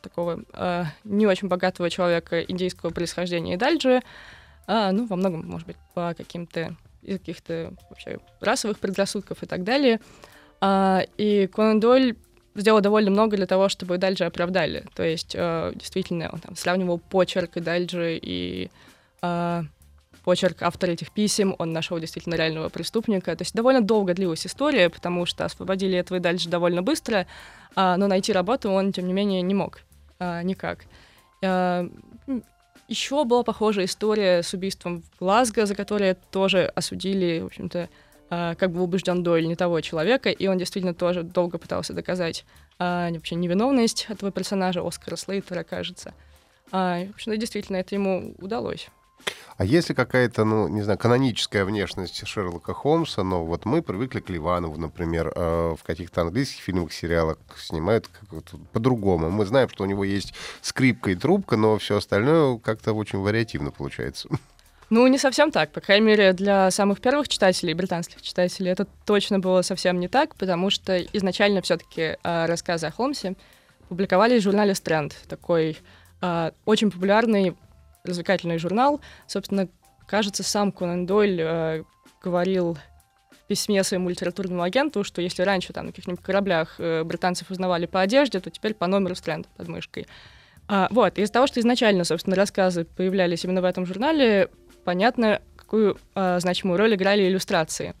такого 0.00 0.44
э, 0.52 0.84
не 1.04 1.26
очень 1.26 1.48
богатого 1.48 1.90
человека 1.90 2.40
индийского 2.40 2.90
происхождения 2.90 3.56
Идальджи, 3.56 4.02
а, 4.66 4.92
ну, 4.92 5.06
во 5.06 5.16
многом, 5.16 5.46
может 5.46 5.66
быть, 5.66 5.76
по 5.94 6.14
каким-то 6.16 6.76
из 7.02 7.18
каких-то 7.18 7.72
вообще 7.88 8.18
расовых 8.40 8.78
предрассудков 8.78 9.42
и 9.42 9.46
так 9.46 9.64
далее. 9.64 10.00
А, 10.60 11.02
и 11.16 11.46
Конан 11.46 11.80
Дойль 11.80 12.16
сделал 12.54 12.80
довольно 12.80 13.10
много 13.10 13.36
для 13.36 13.46
того, 13.46 13.68
чтобы 13.68 13.98
Дальджи 13.98 14.24
оправдали. 14.24 14.84
То 14.94 15.04
есть, 15.04 15.34
э, 15.34 15.72
действительно, 15.76 16.30
он 16.32 16.40
там 16.40 16.56
сравнивал 16.56 16.98
почерк 16.98 17.56
и 17.56 17.60
Дальджи 17.60 18.18
и 18.20 18.70
э, 19.22 19.62
почерк 20.28 20.62
автора 20.62 20.90
этих 20.90 21.10
писем, 21.10 21.54
он 21.58 21.72
нашел 21.72 21.98
действительно 21.98 22.34
реального 22.34 22.68
преступника. 22.68 23.34
То 23.34 23.40
есть 23.40 23.54
довольно 23.54 23.80
долго 23.80 24.12
длилась 24.12 24.46
история, 24.46 24.90
потому 24.90 25.24
что 25.24 25.46
освободили 25.46 25.96
этого 25.96 26.18
и 26.18 26.20
дальше 26.20 26.50
довольно 26.50 26.82
быстро, 26.82 27.26
а, 27.74 27.96
но 27.96 28.08
найти 28.08 28.32
работу 28.32 28.70
он, 28.70 28.92
тем 28.92 29.06
не 29.06 29.14
менее, 29.14 29.40
не 29.40 29.54
мог 29.54 29.80
а, 30.18 30.42
никак. 30.42 30.80
А, 31.42 31.88
еще 32.88 33.24
была 33.24 33.42
похожая 33.42 33.84
история 33.84 34.42
с 34.42 34.52
убийством 34.54 35.02
в 35.02 35.18
Глазго, 35.20 35.66
за 35.66 35.74
которое 35.74 36.14
тоже 36.14 36.64
осудили, 36.74 37.40
в 37.40 37.46
общем-то, 37.46 37.88
а, 38.30 38.54
как 38.56 38.72
бы 38.72 38.82
убежден 38.82 39.22
Дойль 39.22 39.46
не 39.46 39.56
того 39.56 39.80
человека, 39.80 40.30
и 40.30 40.46
он 40.46 40.58
действительно 40.58 40.94
тоже 40.94 41.22
долго 41.22 41.58
пытался 41.58 41.92
доказать 41.92 42.44
а, 42.78 43.10
вообще 43.10 43.34
невиновность 43.34 44.06
этого 44.08 44.32
персонажа, 44.32 44.86
Оскара 44.86 45.16
Слейтера, 45.16 45.62
кажется. 45.62 46.14
А, 46.72 47.04
в 47.04 47.10
общем-то, 47.10 47.36
действительно, 47.36 47.76
это 47.76 47.94
ему 47.94 48.34
удалось. 48.38 48.88
А 49.58 49.64
если 49.64 49.92
какая-то, 49.92 50.44
ну, 50.44 50.68
не 50.68 50.82
знаю, 50.82 50.98
каноническая 50.98 51.64
внешность 51.64 52.24
Шерлока 52.26 52.74
Холмса, 52.74 53.24
но 53.24 53.44
вот 53.44 53.64
мы 53.64 53.82
привыкли 53.82 54.20
к 54.20 54.30
Ливанову, 54.30 54.78
например, 54.78 55.32
э, 55.34 55.74
в 55.76 55.82
каких-то 55.84 56.22
английских 56.22 56.62
фильмах, 56.62 56.92
сериалах 56.92 57.38
снимают 57.56 58.08
по-другому. 58.72 59.30
Мы 59.30 59.46
знаем, 59.46 59.68
что 59.68 59.82
у 59.82 59.86
него 59.86 60.04
есть 60.04 60.32
скрипка 60.62 61.10
и 61.10 61.16
трубка, 61.16 61.56
но 61.56 61.76
все 61.78 61.96
остальное 61.96 62.58
как-то 62.58 62.92
очень 62.92 63.18
вариативно 63.18 63.72
получается. 63.72 64.28
Ну, 64.90 65.06
не 65.06 65.18
совсем 65.18 65.50
так. 65.50 65.70
По 65.72 65.80
крайней 65.80 66.06
мере, 66.06 66.32
для 66.32 66.70
самых 66.70 67.00
первых 67.00 67.28
читателей, 67.28 67.74
британских 67.74 68.22
читателей, 68.22 68.70
это 68.70 68.86
точно 69.04 69.38
было 69.38 69.62
совсем 69.62 70.00
не 70.00 70.08
так, 70.08 70.34
потому 70.36 70.70
что 70.70 70.98
изначально 70.98 71.60
все-таки 71.62 72.16
э, 72.22 72.46
рассказы 72.46 72.86
о 72.86 72.90
Холмсе 72.90 73.34
публиковались 73.88 74.40
в 74.40 74.44
журнале 74.44 74.74
Стрэнд, 74.74 75.14
такой 75.28 75.78
э, 76.22 76.50
очень 76.64 76.90
популярный 76.90 77.56
развлекательный 78.04 78.58
журнал. 78.58 79.00
Собственно, 79.26 79.68
кажется, 80.06 80.42
сам 80.42 80.72
Конан 80.72 81.06
Дойль 81.06 81.40
э, 81.40 81.84
говорил 82.22 82.78
в 83.30 83.46
письме 83.46 83.82
своему 83.84 84.08
литературному 84.08 84.62
агенту, 84.62 85.04
что 85.04 85.22
если 85.22 85.42
раньше 85.42 85.72
там 85.72 85.86
на 85.86 85.92
каких-нибудь 85.92 86.22
кораблях 86.22 86.76
э, 86.78 87.04
британцев 87.04 87.50
узнавали 87.50 87.86
по 87.86 88.00
одежде, 88.00 88.40
то 88.40 88.50
теперь 88.50 88.74
по 88.74 88.86
номеру 88.86 89.14
Стрэнд 89.14 89.46
под 89.48 89.68
мышкой. 89.68 90.06
А, 90.68 90.88
вот, 90.90 91.18
из-за 91.18 91.32
того, 91.32 91.46
что 91.46 91.60
изначально, 91.60 92.04
собственно, 92.04 92.36
рассказы 92.36 92.84
появлялись 92.84 93.44
именно 93.44 93.62
в 93.62 93.64
этом 93.64 93.86
журнале, 93.86 94.50
понятно, 94.84 95.40
какую 95.56 95.98
а, 96.14 96.38
значимую 96.40 96.78
роль 96.78 96.94
играли 96.94 97.26
иллюстрации. 97.26 97.94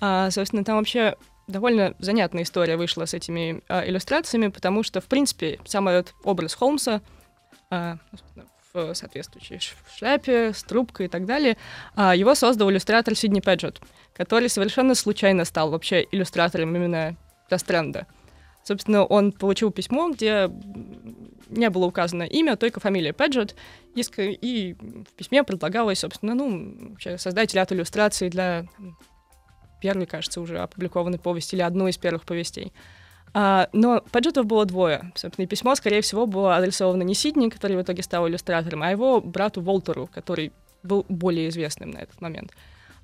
А, 0.00 0.30
собственно, 0.30 0.64
там 0.64 0.76
вообще 0.76 1.16
довольно 1.48 1.94
занятная 1.98 2.44
история 2.44 2.76
вышла 2.76 3.04
с 3.04 3.14
этими 3.14 3.62
а, 3.68 3.86
иллюстрациями, 3.86 4.48
потому 4.48 4.82
что, 4.82 5.00
в 5.00 5.06
принципе, 5.06 5.58
сам 5.64 5.88
этот 5.88 6.14
образ 6.22 6.54
Холмса 6.54 7.02
а, 7.70 7.98
в 8.74 8.94
соответствующей 8.94 9.60
шляпе, 9.96 10.52
с 10.52 10.64
трубкой 10.64 11.06
и 11.06 11.08
так 11.08 11.26
далее, 11.26 11.56
а, 11.94 12.14
его 12.14 12.34
создал 12.34 12.70
иллюстратор 12.70 13.14
Сидни 13.14 13.40
Педжет, 13.40 13.80
который 14.12 14.48
совершенно 14.48 14.96
случайно 14.96 15.44
стал 15.44 15.70
вообще 15.70 16.06
иллюстратором 16.10 16.74
именно 16.74 17.16
для 17.48 17.58
Стрэнда. 17.58 18.08
Собственно, 18.64 19.04
он 19.04 19.30
получил 19.30 19.70
письмо, 19.70 20.10
где 20.10 20.50
не 21.48 21.70
было 21.70 21.84
указано 21.84 22.24
имя, 22.24 22.56
только 22.56 22.80
фамилия 22.80 23.12
Педжет, 23.12 23.54
и, 23.94 24.74
в 24.80 25.12
письме 25.12 25.44
предлагалось, 25.44 26.00
собственно, 26.00 26.34
ну, 26.34 26.90
вообще 26.90 27.16
создать 27.16 27.54
ряд 27.54 27.70
иллюстраций 27.70 28.28
для 28.28 28.66
первой, 29.80 30.06
кажется, 30.06 30.40
уже 30.40 30.58
опубликованной 30.58 31.20
повести 31.20 31.54
или 31.54 31.62
одной 31.62 31.92
из 31.92 31.98
первых 31.98 32.24
повестей. 32.24 32.72
А, 33.36 33.68
но 33.72 34.00
Педжетов 34.12 34.46
было 34.46 34.64
двое. 34.64 35.12
Собственно, 35.16 35.44
и 35.44 35.48
письмо, 35.48 35.74
скорее 35.74 36.00
всего, 36.00 36.26
было 36.26 36.56
адресовано 36.56 37.02
не 37.02 37.14
Сидни, 37.14 37.48
который 37.48 37.76
в 37.76 37.82
итоге 37.82 38.02
стал 38.04 38.28
иллюстратором, 38.28 38.82
а 38.82 38.90
его 38.90 39.20
брату 39.20 39.60
Волтеру, 39.60 40.08
который 40.12 40.52
был 40.84 41.04
более 41.08 41.48
известным 41.48 41.90
на 41.90 41.98
этот 41.98 42.20
момент. 42.20 42.52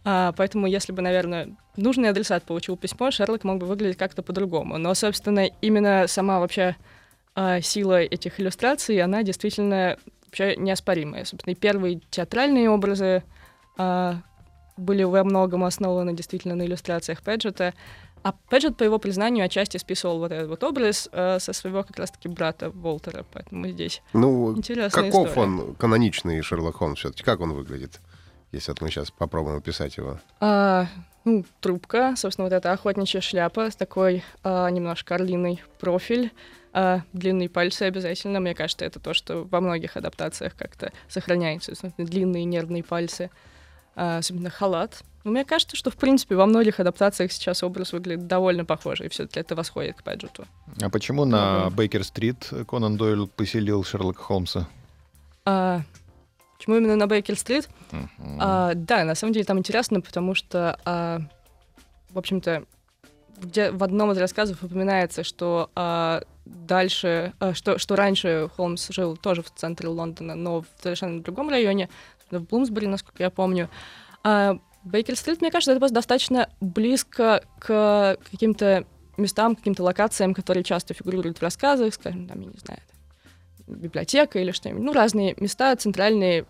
А, 0.04 0.32
поэтому, 0.36 0.66
если 0.66 0.92
бы, 0.92 1.02
наверное, 1.02 1.50
нужный 1.76 2.08
адресат 2.08 2.44
получил 2.44 2.76
письмо, 2.76 3.10
Шерлок 3.10 3.42
мог 3.44 3.58
бы 3.58 3.66
выглядеть 3.66 3.98
как-то 3.98 4.22
по-другому. 4.22 4.78
Но, 4.78 4.94
собственно, 4.94 5.46
именно 5.60 6.06
сама 6.06 6.38
вообще 6.38 6.76
а, 7.34 7.60
сила 7.60 8.00
этих 8.00 8.40
иллюстраций, 8.40 9.00
она 9.00 9.22
действительно 9.24 9.98
вообще 10.26 10.54
неоспоримая. 10.56 11.24
Собственно, 11.24 11.52
и 11.52 11.56
первые 11.56 12.00
театральные 12.10 12.70
образы 12.70 13.24
а, 13.76 14.20
были 14.76 15.02
во 15.02 15.24
многом 15.24 15.64
основаны 15.64 16.14
действительно 16.14 16.54
на 16.54 16.64
иллюстрациях 16.64 17.22
Педжета. 17.22 17.74
А 18.22 18.32
Педжет, 18.50 18.76
по 18.76 18.84
его 18.84 18.98
признанию, 18.98 19.44
отчасти 19.44 19.78
списывал 19.78 20.18
вот 20.18 20.32
этот 20.32 20.48
вот 20.48 20.62
образ 20.62 21.08
э, 21.12 21.38
со 21.40 21.52
своего 21.52 21.82
как 21.82 21.98
раз-таки 21.98 22.28
брата 22.28 22.70
Волтера. 22.70 23.24
Поэтому 23.32 23.68
здесь 23.68 24.02
Ну, 24.12 24.56
интересная 24.56 25.04
каков 25.04 25.28
история. 25.28 25.46
он, 25.46 25.74
каноничный 25.76 26.42
Шерлок 26.42 26.76
Холмс 26.76 26.98
все-таки? 26.98 27.22
Как 27.22 27.40
он 27.40 27.54
выглядит? 27.54 28.00
Если 28.52 28.70
вот 28.72 28.80
мы 28.80 28.90
сейчас 28.90 29.10
попробуем 29.10 29.58
описать 29.58 29.96
его. 29.96 30.20
А, 30.40 30.86
ну, 31.24 31.44
трубка, 31.60 32.14
собственно, 32.16 32.46
вот 32.46 32.52
эта 32.52 32.72
охотничья 32.72 33.20
шляпа 33.20 33.70
с 33.70 33.76
такой 33.76 34.24
а, 34.42 34.68
немножко 34.68 35.14
орлиный 35.14 35.62
профиль, 35.78 36.32
а, 36.72 37.02
длинные 37.12 37.48
пальцы 37.48 37.84
обязательно. 37.84 38.40
Мне 38.40 38.54
кажется, 38.54 38.84
это 38.84 39.00
то, 39.00 39.14
что 39.14 39.44
во 39.44 39.60
многих 39.60 39.96
адаптациях 39.96 40.54
как-то 40.56 40.92
сохраняется. 41.08 41.72
Длинные 41.96 42.44
нервные 42.44 42.82
пальцы. 42.84 43.30
А, 43.96 44.18
особенно 44.18 44.50
халат. 44.50 45.02
Но 45.24 45.32
мне 45.32 45.44
кажется, 45.44 45.76
что, 45.76 45.90
в 45.90 45.96
принципе, 45.96 46.34
во 46.34 46.46
многих 46.46 46.80
адаптациях 46.80 47.32
сейчас 47.32 47.62
образ 47.62 47.92
выглядит 47.92 48.26
довольно 48.26 48.64
похоже, 48.64 49.06
и 49.06 49.08
все-таки 49.08 49.40
это 49.40 49.54
восходит 49.54 49.96
к 49.96 50.02
Педжету. 50.02 50.46
А 50.80 50.88
почему 50.88 51.24
на. 51.24 51.68
Бейкер-стрит 51.70 52.50
Конан 52.68 52.96
Дойл 52.96 53.28
поселил 53.28 53.84
Шерлока 53.84 54.22
Холмса? 54.22 54.68
А, 55.44 55.82
почему 56.56 56.76
именно 56.76 56.96
на 56.96 57.06
Бейкер-стрит? 57.06 57.68
Мгм. 57.90 58.38
А, 58.40 58.72
да, 58.74 59.04
на 59.04 59.14
самом 59.14 59.34
деле 59.34 59.44
там 59.44 59.58
интересно, 59.58 60.00
потому 60.00 60.34
что, 60.34 60.78
а, 60.84 61.20
в 62.10 62.18
общем-то, 62.18 62.64
где 63.40 63.70
в 63.70 63.82
одном 63.82 64.12
из 64.12 64.18
рассказов 64.18 64.62
упоминается, 64.62 65.24
что 65.24 65.70
а, 65.74 66.22
дальше, 66.44 67.32
а, 67.40 67.54
что, 67.54 67.78
что 67.78 67.96
раньше 67.96 68.48
Холмс 68.56 68.88
жил 68.90 69.16
тоже 69.16 69.42
в 69.42 69.50
центре 69.50 69.88
Лондона, 69.88 70.34
но 70.34 70.62
в 70.62 70.66
совершенно 70.82 71.22
другом 71.22 71.48
районе, 71.48 71.88
в 72.38 72.46
Блумсбери, 72.46 72.86
насколько 72.86 73.22
я 73.22 73.30
помню. 73.30 73.68
А, 74.22 74.58
Бейкер-стрит, 74.84 75.40
мне 75.40 75.50
кажется, 75.50 75.72
это 75.72 75.80
просто 75.80 75.94
достаточно 75.94 76.48
близко 76.60 77.42
к 77.58 78.16
каким-то 78.30 78.86
местам, 79.16 79.56
каким-то 79.56 79.82
локациям, 79.82 80.34
которые 80.34 80.64
часто 80.64 80.94
фигурируют 80.94 81.38
в 81.38 81.42
рассказах, 81.42 81.92
скажем, 81.94 82.26
там, 82.26 82.40
я 82.40 82.46
не 82.46 82.58
знаю, 82.58 82.80
библиотека 83.66 84.38
или 84.38 84.52
что-нибудь. 84.52 84.82
Ну, 84.82 84.92
разные 84.92 85.34
места 85.38 85.74
центральные, 85.76 86.46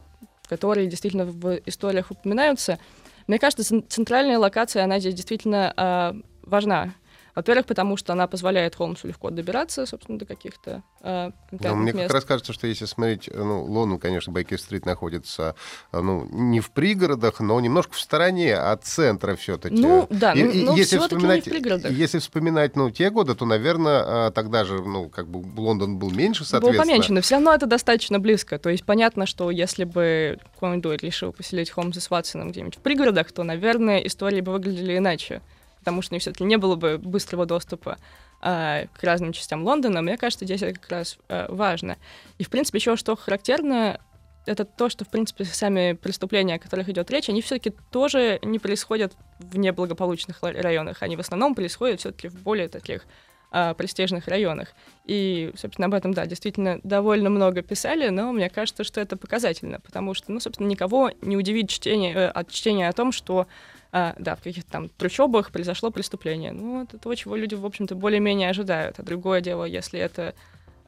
которые 0.48 0.86
действительно 0.86 1.24
в 1.24 1.60
историях 1.66 2.10
упоминаются. 2.10 2.78
Мне 3.26 3.38
кажется, 3.38 3.64
цен- 3.64 3.84
центральная 3.88 4.38
локация, 4.38 4.84
она 4.84 4.98
здесь 5.00 5.14
действительно 5.14 5.72
а, 5.76 6.16
важна. 6.42 6.94
Во-первых, 7.34 7.66
потому 7.66 7.96
что 7.96 8.12
она 8.12 8.26
позволяет 8.26 8.74
Холмсу 8.74 9.08
легко 9.08 9.30
добираться, 9.30 9.86
собственно, 9.86 10.18
до 10.18 10.26
каких-то 10.26 10.82
э, 11.00 11.30
Но 11.50 11.74
мне 11.74 11.92
мест. 11.92 12.06
как 12.06 12.14
раз 12.14 12.24
кажется, 12.24 12.52
что 12.52 12.66
если 12.66 12.84
смотреть, 12.84 13.30
ну, 13.32 13.64
Лондон, 13.64 13.98
конечно, 13.98 14.32
Бейкер-стрит 14.32 14.86
находится, 14.86 15.54
ну, 15.92 16.26
не 16.30 16.60
в 16.60 16.70
пригородах, 16.70 17.40
но 17.40 17.60
немножко 17.60 17.94
в 17.94 18.00
стороне 18.00 18.56
от 18.56 18.84
центра 18.84 19.36
все-таки. 19.36 19.80
Ну, 19.80 20.06
да, 20.10 20.32
и, 20.32 20.42
ну, 20.42 20.72
но 20.72 20.76
если 20.76 20.98
всё-таки 20.98 21.14
не 21.14 21.20
вспоминать, 21.20 21.46
в 21.46 21.50
пригородах. 21.50 21.92
если 21.92 22.18
вспоминать, 22.18 22.76
ну, 22.76 22.90
те 22.90 23.10
годы, 23.10 23.34
то, 23.34 23.44
наверное, 23.44 24.30
тогда 24.30 24.64
же, 24.64 24.82
ну, 24.82 25.08
как 25.08 25.28
бы 25.28 25.60
Лондон 25.60 25.98
был 25.98 26.10
меньше, 26.10 26.44
соответственно. 26.44 26.84
поменьше, 26.84 27.12
но 27.12 27.20
все 27.20 27.36
равно 27.36 27.54
это 27.54 27.66
достаточно 27.66 28.18
близко. 28.18 28.58
То 28.58 28.70
есть 28.70 28.84
понятно, 28.84 29.26
что 29.26 29.50
если 29.50 29.84
бы 29.84 30.38
Дойль 30.60 30.98
решил 31.00 31.32
поселить 31.32 31.70
Холмса 31.70 32.00
с 32.00 32.10
Ватсоном 32.10 32.50
где-нибудь 32.50 32.76
в 32.76 32.80
пригородах, 32.80 33.32
то, 33.32 33.42
наверное, 33.42 33.98
истории 33.98 34.40
бы 34.40 34.52
выглядели 34.52 34.96
иначе. 34.96 35.42
Потому 35.80 36.02
что 36.02 36.18
все-таки 36.18 36.44
не 36.44 36.56
было 36.56 36.76
бы 36.76 36.98
быстрого 36.98 37.46
доступа 37.46 37.98
а, 38.40 38.86
к 38.94 39.02
разным 39.02 39.32
частям 39.32 39.64
Лондона. 39.64 40.02
Мне 40.02 40.16
кажется, 40.16 40.44
здесь 40.44 40.62
это 40.62 40.78
как 40.78 40.90
раз 40.90 41.18
а, 41.28 41.46
важно. 41.52 41.96
И, 42.38 42.44
в 42.44 42.50
принципе, 42.50 42.78
еще 42.78 42.96
что 42.96 43.16
характерно, 43.16 44.00
это 44.46 44.64
то, 44.64 44.88
что, 44.88 45.04
в 45.04 45.08
принципе, 45.08 45.44
сами 45.44 45.92
преступления, 45.92 46.54
о 46.54 46.58
которых 46.58 46.88
идет 46.88 47.10
речь, 47.10 47.28
они 47.28 47.42
все-таки 47.42 47.72
тоже 47.90 48.38
не 48.42 48.58
происходят 48.58 49.12
в 49.38 49.58
неблагополучных 49.58 50.42
ла- 50.42 50.52
районах. 50.52 51.02
Они 51.02 51.16
в 51.16 51.20
основном 51.20 51.54
происходят 51.54 52.00
все-таки 52.00 52.28
в 52.28 52.42
более 52.42 52.68
таких 52.68 53.06
а, 53.50 53.74
престижных 53.74 54.28
районах. 54.28 54.68
И, 55.06 55.52
собственно, 55.56 55.86
об 55.86 55.94
этом, 55.94 56.14
да, 56.14 56.26
действительно 56.26 56.80
довольно 56.84 57.30
много 57.30 57.62
писали, 57.62 58.08
но 58.08 58.32
мне 58.32 58.48
кажется, 58.48 58.84
что 58.84 59.00
это 59.00 59.16
показательно, 59.16 59.80
потому 59.80 60.14
что, 60.14 60.30
ну, 60.30 60.40
собственно, 60.40 60.68
никого 60.68 61.10
не 61.20 61.36
удивит 61.36 61.68
чтение, 61.68 62.14
э, 62.14 62.28
от 62.28 62.50
чтения 62.50 62.88
о 62.88 62.92
том, 62.92 63.10
что 63.10 63.46
а, 63.92 64.14
да, 64.18 64.36
в 64.36 64.42
каких-то 64.42 64.70
там 64.70 64.88
трущобах 64.88 65.50
произошло 65.50 65.90
преступление. 65.90 66.52
Ну, 66.52 66.84
это 66.84 66.96
то, 66.96 67.12
чего 67.16 67.34
люди, 67.34 67.56
в 67.56 67.66
общем-то, 67.66 67.96
более-менее 67.96 68.50
ожидают. 68.50 69.00
А 69.00 69.02
другое 69.02 69.40
дело, 69.40 69.64
если 69.64 69.98
это, 69.98 70.34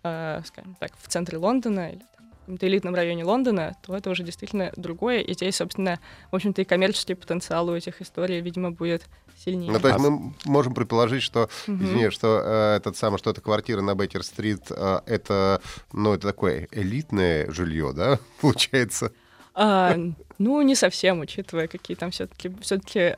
а, 0.05 0.41
скажем 0.45 0.77
так, 0.79 0.93
в 0.97 1.09
центре 1.09 1.37
Лондона 1.39 1.91
или 1.91 2.03
каком-то 2.43 2.67
элитном 2.67 2.95
районе 2.95 3.25
Лондона, 3.25 3.77
то 3.83 3.97
это 3.97 4.11
уже 4.11 4.23
действительно 4.23 4.73
другое. 4.77 5.21
И 5.21 5.33
здесь, 5.35 5.57
собственно, 5.57 5.99
в 6.31 6.37
общем-то, 6.37 6.63
и 6.63 6.65
коммерческий 6.65 7.15
потенциал 7.15 7.69
у 7.69 7.75
этих 7.77 8.01
историй, 8.03 8.41
видимо, 8.41 8.71
будет 8.71 9.05
сильнее. 9.45 9.73
Ну, 9.73 9.81
то 9.81 9.89
есть 9.89 10.01
мы 10.01 10.33
можем 10.45 10.75
предположить, 10.75 11.23
что, 11.23 11.49
Мгм. 11.67 11.85
извини, 11.85 12.11
что 12.11 12.41
э, 12.45 12.77
этот 12.77 12.97
самый, 12.97 13.19
что 13.19 13.31
эта 13.31 13.41
квартира 13.41 13.81
на 13.81 13.95
Бейкер-стрит, 13.95 14.71
э, 14.71 15.01
это, 15.07 15.61
ну, 15.93 16.15
это 16.15 16.29
такое 16.29 16.69
элитное 16.71 17.51
жилье, 17.51 17.93
да, 17.95 18.19
получается? 18.41 19.13
А, 19.55 19.97
ну, 20.39 20.63
не 20.63 20.75
совсем, 20.75 21.21
учитывая, 21.21 21.69
какие 21.69 21.97
там 21.97 22.11
все-таки 22.11 22.51
все-таки 22.61 23.15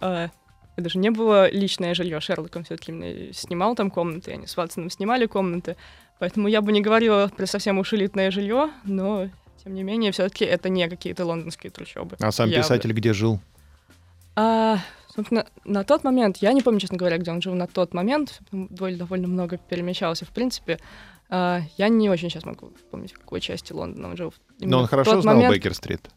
это 0.76 0.88
же 0.88 0.98
не 0.98 1.10
было 1.10 1.48
личное 1.50 1.94
жилье. 1.94 2.20
Шерлок 2.20 2.56
он 2.56 2.64
все-таки 2.64 3.30
снимал 3.32 3.76
там 3.76 3.90
комнаты, 3.90 4.32
они 4.32 4.46
с 4.46 4.56
Ватсоном 4.56 4.90
снимали 4.90 5.26
комнаты. 5.26 5.76
Поэтому 6.18 6.48
я 6.48 6.60
бы 6.62 6.72
не 6.72 6.80
говорила 6.80 7.30
про 7.36 7.46
совсем 7.46 7.78
уж 7.78 7.92
элитное 7.92 8.30
жилье, 8.30 8.70
но 8.84 9.28
тем 9.62 9.74
не 9.74 9.82
менее, 9.82 10.12
все-таки 10.12 10.44
это 10.44 10.68
не 10.68 10.88
какие-то 10.88 11.24
лондонские 11.24 11.70
трущобы. 11.70 12.16
А 12.20 12.30
сам 12.32 12.48
Явно. 12.50 12.62
писатель 12.62 12.92
где 12.92 13.12
жил? 13.12 13.40
А, 14.36 14.78
собственно, 15.14 15.46
на 15.64 15.84
тот 15.84 16.04
момент, 16.04 16.38
я 16.38 16.52
не 16.52 16.60
помню, 16.62 16.80
честно 16.80 16.98
говоря, 16.98 17.18
где 17.18 17.30
он 17.30 17.40
жил 17.40 17.54
на 17.54 17.66
тот 17.66 17.94
момент, 17.94 18.40
довольно, 18.52 18.98
довольно 18.98 19.28
много 19.28 19.56
перемещался, 19.58 20.24
в 20.24 20.30
принципе. 20.30 20.78
А, 21.30 21.62
я 21.78 21.88
не 21.88 22.10
очень 22.10 22.30
сейчас 22.30 22.44
могу 22.44 22.72
вспомнить, 22.76 23.12
в 23.12 23.18
какой 23.18 23.40
части 23.40 23.72
Лондона 23.72 24.08
он 24.08 24.16
жил. 24.16 24.34
Но 24.58 24.64
Именно 24.64 24.78
он 24.78 24.86
в 24.86 24.90
хорошо 24.90 25.20
знал 25.22 25.34
момент- 25.36 25.52
Бейкер-стрит. 25.54 26.10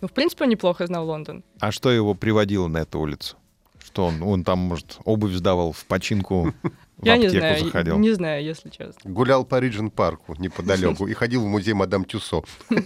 Ну, 0.00 0.06
в 0.08 0.12
принципе, 0.12 0.44
он 0.44 0.50
неплохо 0.50 0.86
знал 0.86 1.06
Лондон. 1.06 1.42
А 1.58 1.72
что 1.72 1.90
его 1.90 2.14
приводило 2.14 2.68
на 2.68 2.78
эту 2.78 3.00
улицу? 3.00 3.36
Что 3.82 4.06
он, 4.06 4.22
он 4.22 4.44
там, 4.44 4.58
может, 4.60 4.98
обувь 5.04 5.32
сдавал 5.32 5.72
в 5.72 5.84
починку, 5.86 6.54
в 6.98 7.06
Я 7.06 7.16
не 7.16 7.26
аптеку 7.26 7.40
знаю, 7.40 7.64
заходил? 7.64 7.98
не 7.98 8.12
знаю, 8.12 8.44
если 8.44 8.70
честно. 8.70 9.10
Гулял 9.10 9.44
по 9.44 9.60
Риджин 9.60 9.90
парку 9.90 10.34
неподалеку 10.38 11.06
и 11.08 11.14
ходил 11.14 11.42
в 11.42 11.46
музей 11.46 11.72
Мадам 11.72 12.04
Тюсо. 12.04 12.42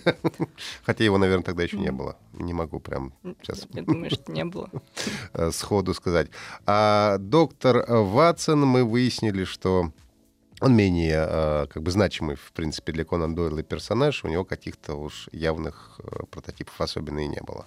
Хотя 0.84 1.04
его, 1.04 1.18
наверное, 1.18 1.44
тогда 1.44 1.62
еще 1.62 1.78
не 1.78 1.90
было. 1.90 2.16
Не 2.34 2.52
могу 2.52 2.78
прям 2.78 3.14
сейчас 3.40 3.66
Я 3.72 3.82
думаю, 3.82 4.10
что 4.10 4.30
не 4.30 4.44
было. 4.44 4.68
э, 5.32 5.50
сходу 5.50 5.94
сказать. 5.94 6.28
А 6.66 7.16
доктор 7.18 7.84
Ватсон, 7.88 8.66
мы 8.66 8.84
выяснили, 8.84 9.44
что 9.44 9.92
он 10.60 10.76
менее 10.76 11.26
э, 11.28 11.66
как 11.72 11.82
бы 11.82 11.90
значимый, 11.90 12.36
в 12.36 12.52
принципе, 12.52 12.92
для 12.92 13.04
Конан 13.04 13.34
Дойла 13.34 13.62
персонаж. 13.62 14.24
У 14.24 14.28
него 14.28 14.44
каких-то 14.44 14.94
уж 14.94 15.28
явных 15.32 15.98
э, 16.04 16.24
прототипов 16.30 16.78
особенно 16.78 17.20
и 17.20 17.28
не 17.28 17.40
было. 17.40 17.66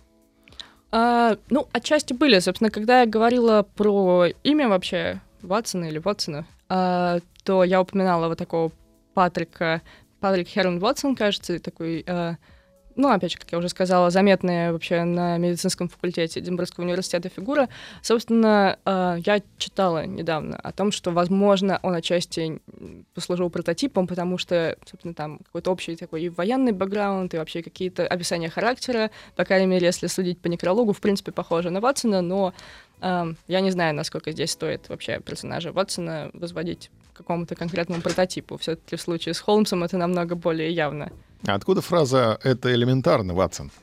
А, 0.92 1.38
ну, 1.50 1.68
отчасти 1.74 2.14
были. 2.14 2.40
Собственно, 2.40 2.70
когда 2.70 3.02
я 3.02 3.06
говорила 3.08 3.68
про 3.76 4.28
имя 4.44 4.70
вообще 4.70 5.22
Ватсона 5.46 5.86
или 5.86 6.00
Ватсона, 6.00 6.46
а, 6.70 7.20
то 7.44 7.64
я 7.64 7.82
упоминала 7.82 8.28
вот 8.28 8.38
такого 8.38 8.72
Патрика, 9.14 9.82
Патрик 10.20 10.48
Херон 10.48 10.80
Ватсон, 10.80 11.16
кажется, 11.16 11.60
такой, 11.60 12.04
а, 12.08 12.36
ну, 12.96 13.10
опять 13.10 13.34
же, 13.34 13.38
как 13.38 13.52
я 13.52 13.58
уже 13.58 13.70
сказала, 13.70 14.10
заметная 14.10 14.72
вообще 14.72 15.04
на 15.04 15.38
медицинском 15.38 15.90
факультете 15.90 16.40
Эдинбургского 16.40 16.86
университета 16.86 17.30
фигура. 17.30 17.68
Собственно, 18.02 18.80
а, 18.86 19.18
я 19.26 19.42
читала 19.58 20.06
недавно 20.06 20.58
о 20.58 20.72
том, 20.72 20.92
что, 20.92 21.12
возможно, 21.12 21.80
он 21.84 21.94
отчасти 21.94 22.62
послужил 23.14 23.50
прототипом, 23.50 24.08
потому 24.08 24.38
что, 24.38 24.78
собственно, 24.86 25.14
там 25.14 25.40
какой-то 25.40 25.72
общий 25.72 25.96
такой 25.96 26.24
и 26.24 26.30
военный 26.30 26.72
бэкграунд, 26.72 27.34
и 27.34 27.38
вообще 27.38 27.62
какие-то 27.62 28.08
описания 28.08 28.50
характера, 28.50 29.12
по 29.36 29.44
крайней 29.44 29.68
мере, 29.68 29.86
если 29.86 30.08
судить 30.08 30.40
по 30.40 30.48
некрологу, 30.48 30.94
в 30.94 31.02
принципе, 31.02 31.32
похоже 31.32 31.70
на 31.70 31.82
Ватсона, 31.82 32.22
но 32.22 32.54
я 33.02 33.60
не 33.62 33.72
знаю, 33.72 33.94
насколько 33.94 34.32
здесь 34.32 34.52
стоит 34.52 34.90
вообще 34.90 35.20
персонажа 35.20 35.72
Ватсона 35.72 36.32
возводить 36.34 36.90
к 37.14 37.18
какому-то 37.18 37.56
конкретному 37.56 38.02
прототипу. 38.02 38.58
Все-таки 38.58 38.96
в 38.96 39.02
случае 39.02 39.34
с 39.34 39.40
Холмсом 39.40 39.84
это 39.84 39.98
намного 39.98 40.36
более 40.36 40.72
явно. 40.72 41.12
А 41.48 41.54
откуда 41.56 41.82
фраза 41.82 42.40
«это 42.44 42.74
элементарно, 42.74 43.34
Ватсон»? 43.34 43.72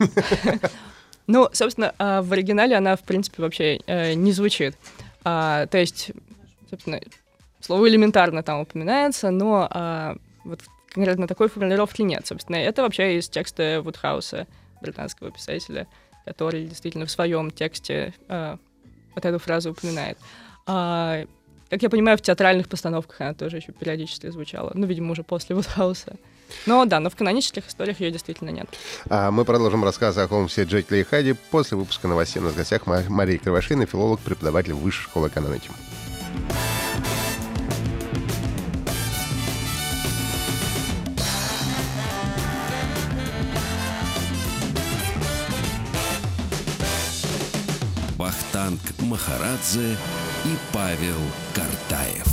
Ну, 1.25 1.47
собственно, 1.53 1.93
а, 1.99 2.21
в 2.21 2.33
оригинале 2.33 2.75
она, 2.75 2.95
в 2.95 3.03
принципе, 3.03 3.41
вообще 3.41 3.79
э, 3.87 4.13
не 4.13 4.33
звучит. 4.33 4.75
А, 5.23 5.67
то 5.67 5.77
есть, 5.77 6.11
собственно, 6.69 6.99
слово 7.61 7.87
элементарно 7.87 8.43
там 8.43 8.59
упоминается, 8.59 9.31
но 9.31 9.67
а, 9.71 10.17
вот 10.43 10.59
конкретно 10.89 11.27
такой 11.27 11.47
формулировки 11.47 12.01
нет. 12.01 12.27
Собственно, 12.27 12.57
это 12.57 12.81
вообще 12.81 13.17
из 13.17 13.29
текста 13.29 13.81
Вудхауса, 13.81 14.47
британского 14.81 15.31
писателя, 15.31 15.87
который 16.25 16.65
действительно 16.65 17.05
в 17.05 17.11
своем 17.11 17.51
тексте 17.51 18.13
вот 19.15 19.25
эту 19.25 19.39
фразу 19.39 19.71
упоминает. 19.71 20.17
А, 20.65 21.25
как 21.69 21.81
я 21.81 21.89
понимаю, 21.89 22.17
в 22.17 22.21
театральных 22.21 22.69
постановках 22.69 23.21
она 23.21 23.33
тоже 23.33 23.57
еще 23.57 23.71
периодически 23.71 24.29
звучала. 24.29 24.71
Ну, 24.73 24.85
видимо, 24.85 25.11
уже 25.11 25.23
после 25.23 25.55
Вудхауса. 25.55 26.15
Но 26.65 26.85
да, 26.85 26.99
но 26.99 27.09
в 27.09 27.15
канонических 27.15 27.67
историях 27.67 27.99
ее 27.99 28.11
действительно 28.11 28.49
нет. 28.49 28.67
А 29.09 29.31
мы 29.31 29.43
продолжим 29.43 29.83
рассказ 29.83 30.17
о 30.17 30.27
Холмсе 30.27 30.63
Джекиле 30.63 31.01
и 31.01 31.03
Хайде 31.03 31.35
после 31.35 31.77
выпуска 31.77 32.07
новостей. 32.07 32.41
У 32.41 32.45
нас 32.45 32.53
в 32.53 32.57
гостях 32.57 32.85
Ма- 32.85 33.03
Мария 33.09 33.39
Кривошина, 33.39 33.85
филолог, 33.85 34.19
преподаватель 34.19 34.73
Высшей 34.73 35.03
школы 35.03 35.29
экономики. 35.29 35.69
Вахтанг 48.23 48.79
Махарадзе 49.01 49.97
и 50.45 50.57
Павел 50.71 51.19
Картаев. 51.53 52.32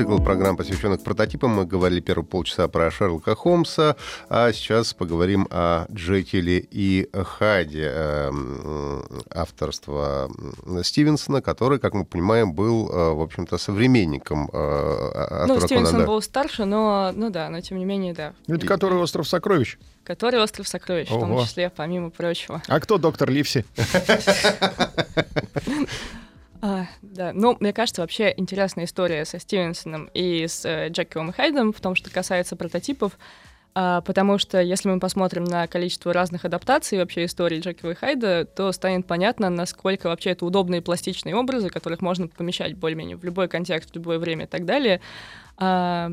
Цикл 0.00 0.16
программ, 0.16 0.56
посвященных 0.56 1.02
прототипам. 1.02 1.50
Мы 1.50 1.66
говорили 1.66 2.00
первые 2.00 2.24
полчаса 2.24 2.68
про 2.68 2.90
Шерлока 2.90 3.34
Холмса, 3.34 3.96
а 4.30 4.50
сейчас 4.50 4.94
поговорим 4.94 5.46
о 5.50 5.84
Джекиле 5.92 6.66
и 6.70 7.06
Хайде, 7.12 7.92
эм, 7.94 9.04
авторства 9.30 10.30
Стивенсона, 10.82 11.42
который, 11.42 11.78
как 11.78 11.92
мы 11.92 12.06
понимаем, 12.06 12.54
был, 12.54 12.88
э, 12.88 13.12
в 13.12 13.20
общем-то, 13.20 13.58
современником 13.58 14.48
э, 14.50 14.56
автора 14.56 15.46
Ну, 15.46 15.60
Стивенсон 15.60 15.92
Конан 15.92 16.06
был 16.06 16.22
старше, 16.22 16.64
но, 16.64 17.12
ну 17.14 17.28
да, 17.28 17.50
но 17.50 17.60
тем 17.60 17.76
не 17.76 17.84
менее, 17.84 18.14
да. 18.14 18.32
Это 18.48 18.66
который 18.66 18.98
«Остров 18.98 19.28
сокровищ». 19.28 19.76
Который 20.02 20.42
«Остров 20.42 20.66
сокровищ», 20.66 21.08
в 21.08 21.10
том 21.10 21.32
Ого. 21.32 21.44
числе, 21.44 21.68
помимо 21.68 22.08
прочего. 22.08 22.62
А 22.68 22.80
кто 22.80 22.96
доктор 22.96 23.28
Ливси? 23.28 23.66
А, 26.62 26.86
да, 27.02 27.32
ну, 27.32 27.56
мне 27.60 27.72
кажется, 27.72 28.02
вообще 28.02 28.34
интересная 28.36 28.84
история 28.84 29.24
со 29.24 29.38
Стивенсоном 29.38 30.10
и 30.12 30.46
с 30.46 30.64
э, 30.66 30.88
Джекилом 30.90 31.30
и 31.30 31.32
Хайдом 31.32 31.72
в 31.72 31.80
том, 31.80 31.94
что 31.94 32.10
касается 32.10 32.54
прототипов, 32.54 33.18
а, 33.74 34.00
потому 34.02 34.36
что 34.38 34.60
если 34.60 34.90
мы 34.90 35.00
посмотрим 35.00 35.44
на 35.44 35.66
количество 35.66 36.12
разных 36.12 36.44
адаптаций 36.44 36.98
вообще 36.98 37.24
истории 37.24 37.60
Джекила 37.60 37.92
и 37.92 37.94
Хайда, 37.94 38.44
то 38.44 38.72
станет 38.72 39.06
понятно, 39.06 39.48
насколько 39.48 40.08
вообще 40.08 40.30
это 40.30 40.44
удобные 40.44 40.82
пластичные 40.82 41.34
образы, 41.34 41.70
которых 41.70 42.02
можно 42.02 42.28
помещать 42.28 42.76
более-менее 42.76 43.16
в 43.16 43.24
любой 43.24 43.48
контекст, 43.48 43.90
в 43.90 43.94
любое 43.94 44.18
время 44.18 44.44
и 44.44 44.48
так 44.48 44.64
далее. 44.64 45.00
А, 45.56 46.10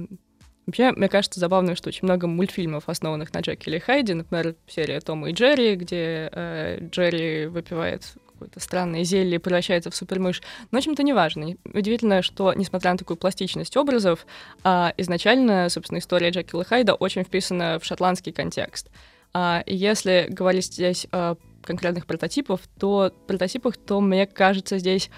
Вообще, 0.65 0.91
мне 0.91 1.07
кажется, 1.07 1.39
забавно, 1.39 1.77
что 1.77 1.87
очень 1.87 2.03
много 2.03 2.27
мультфильмов, 2.27 2.89
основанных 2.89 3.33
на 3.33 3.39
Джекиле 3.39 3.77
и 3.77 3.79
Хайде, 3.79 4.15
например, 4.15 4.55
серия 4.67 4.99
Тома 4.99 5.29
и 5.29 5.33
Джерри, 5.33 5.75
где 5.75 6.29
э, 6.29 6.79
Джерри 6.91 7.45
выпивает 7.45 8.03
какое-то 8.37 8.59
странное 8.59 9.03
зелье 9.03 9.39
превращается 9.39 9.89
в 9.89 9.95
супермышь. 9.95 10.41
Но, 10.71 10.77
в 10.77 10.79
общем-то, 10.79 11.03
неважно. 11.03 11.55
Удивительно, 11.73 12.21
что, 12.21 12.53
несмотря 12.53 12.91
на 12.91 12.97
такую 12.97 13.17
пластичность 13.17 13.75
образов, 13.75 14.25
а, 14.63 14.93
изначально, 14.97 15.69
собственно, 15.69 15.97
история 15.99 16.29
Джекила 16.29 16.63
Хайда 16.63 16.93
очень 16.93 17.23
вписана 17.23 17.79
в 17.79 17.85
шотландский 17.85 18.31
контекст. 18.31 18.89
А, 19.33 19.63
и 19.65 19.75
если 19.75 20.27
говорить 20.29 20.65
здесь 20.65 21.07
о 21.11 21.35
конкретных 21.63 22.05
прототипов, 22.05 22.61
то 22.79 23.11
прототипах, 23.27 23.75
то, 23.77 23.99
мне 23.99 24.25
кажется, 24.25 24.77
здесь 24.77 25.09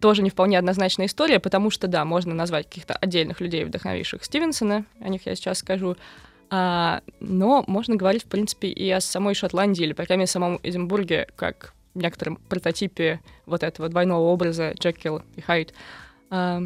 тоже 0.00 0.22
не 0.22 0.30
вполне 0.30 0.58
однозначная 0.58 1.06
история, 1.06 1.40
потому 1.40 1.70
что, 1.70 1.86
да, 1.86 2.04
можно 2.04 2.34
назвать 2.34 2.68
каких-то 2.68 2.94
отдельных 2.94 3.40
людей, 3.40 3.64
вдохновивших 3.64 4.24
Стивенсона, 4.24 4.84
о 5.00 5.08
них 5.08 5.24
я 5.26 5.34
сейчас 5.34 5.58
скажу, 5.58 5.96
а, 6.50 7.00
но 7.20 7.64
можно 7.66 7.96
говорить, 7.96 8.24
в 8.24 8.26
принципе, 8.28 8.68
и 8.68 8.90
о 8.90 9.00
самой 9.00 9.34
Шотландии, 9.34 9.84
или, 9.84 9.92
по 9.92 10.04
крайней 10.04 10.20
мере, 10.20 10.30
самом 10.30 10.60
Эдинбурге, 10.62 11.28
как 11.36 11.72
некотором 11.94 12.36
прототипе 12.36 13.20
вот 13.46 13.62
этого 13.62 13.88
двойного 13.88 14.22
образа 14.22 14.72
Джекил 14.72 15.22
и 15.36 15.40
Хайд. 15.40 15.74
А, 16.30 16.62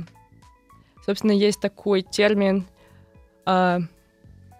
собственно, 1.05 1.33
есть 1.33 1.61
такой 1.61 2.03
термин 2.03 2.67
а, 3.47 3.81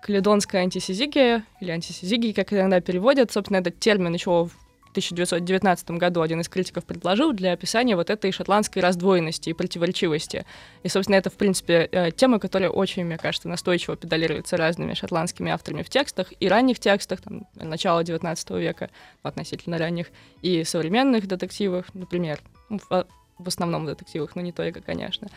каледонская 0.03 0.63
антисизигия, 0.63 1.45
или 1.61 1.71
антисизигия, 1.71 2.35
как 2.35 2.53
иногда 2.53 2.81
переводят. 2.81 3.33
Собственно, 3.33 3.59
этот 3.59 3.79
термин 3.79 4.13
еще 4.15 4.49
1919 4.95 5.91
году 5.93 6.23
один 6.23 6.41
из 6.41 6.49
критиков 6.49 6.85
предложил 6.85 7.33
для 7.33 7.53
описания 7.53 7.97
вот 7.97 8.11
этой 8.11 8.31
шотландской 8.31 8.81
раздвоенности 8.81 9.51
и 9.51 9.53
противоречивости. 9.53 10.47
И, 10.85 10.89
собственно, 10.89 11.17
это, 11.17 11.31
в 11.31 11.35
принципе, 11.35 11.89
э, 11.91 12.13
тема, 12.13 12.39
которая 12.39 12.71
очень, 12.71 13.05
мне 13.05 13.19
кажется, 13.19 13.49
настойчиво 13.49 13.97
педалируется 13.97 14.57
разными 14.57 14.95
шотландскими 14.95 15.51
авторами 15.51 15.83
в 15.83 15.89
текстах, 15.89 16.33
и 16.39 16.49
ранних 16.49 16.79
текстах, 16.79 17.21
там, 17.23 17.47
начала 17.57 18.05
19 18.05 18.51
века, 18.51 18.91
относительно 19.23 19.79
ранних, 19.79 20.07
и 20.43 20.63
современных 20.63 21.27
детективах, 21.27 21.93
например, 21.95 22.41
ну, 22.71 22.79
в, 22.89 23.07
в 23.39 23.49
основном 23.49 23.85
в 23.85 23.87
детективах, 23.87 24.37
но 24.37 24.43
не 24.43 24.53
только, 24.53 24.81
конечно. 24.81 25.29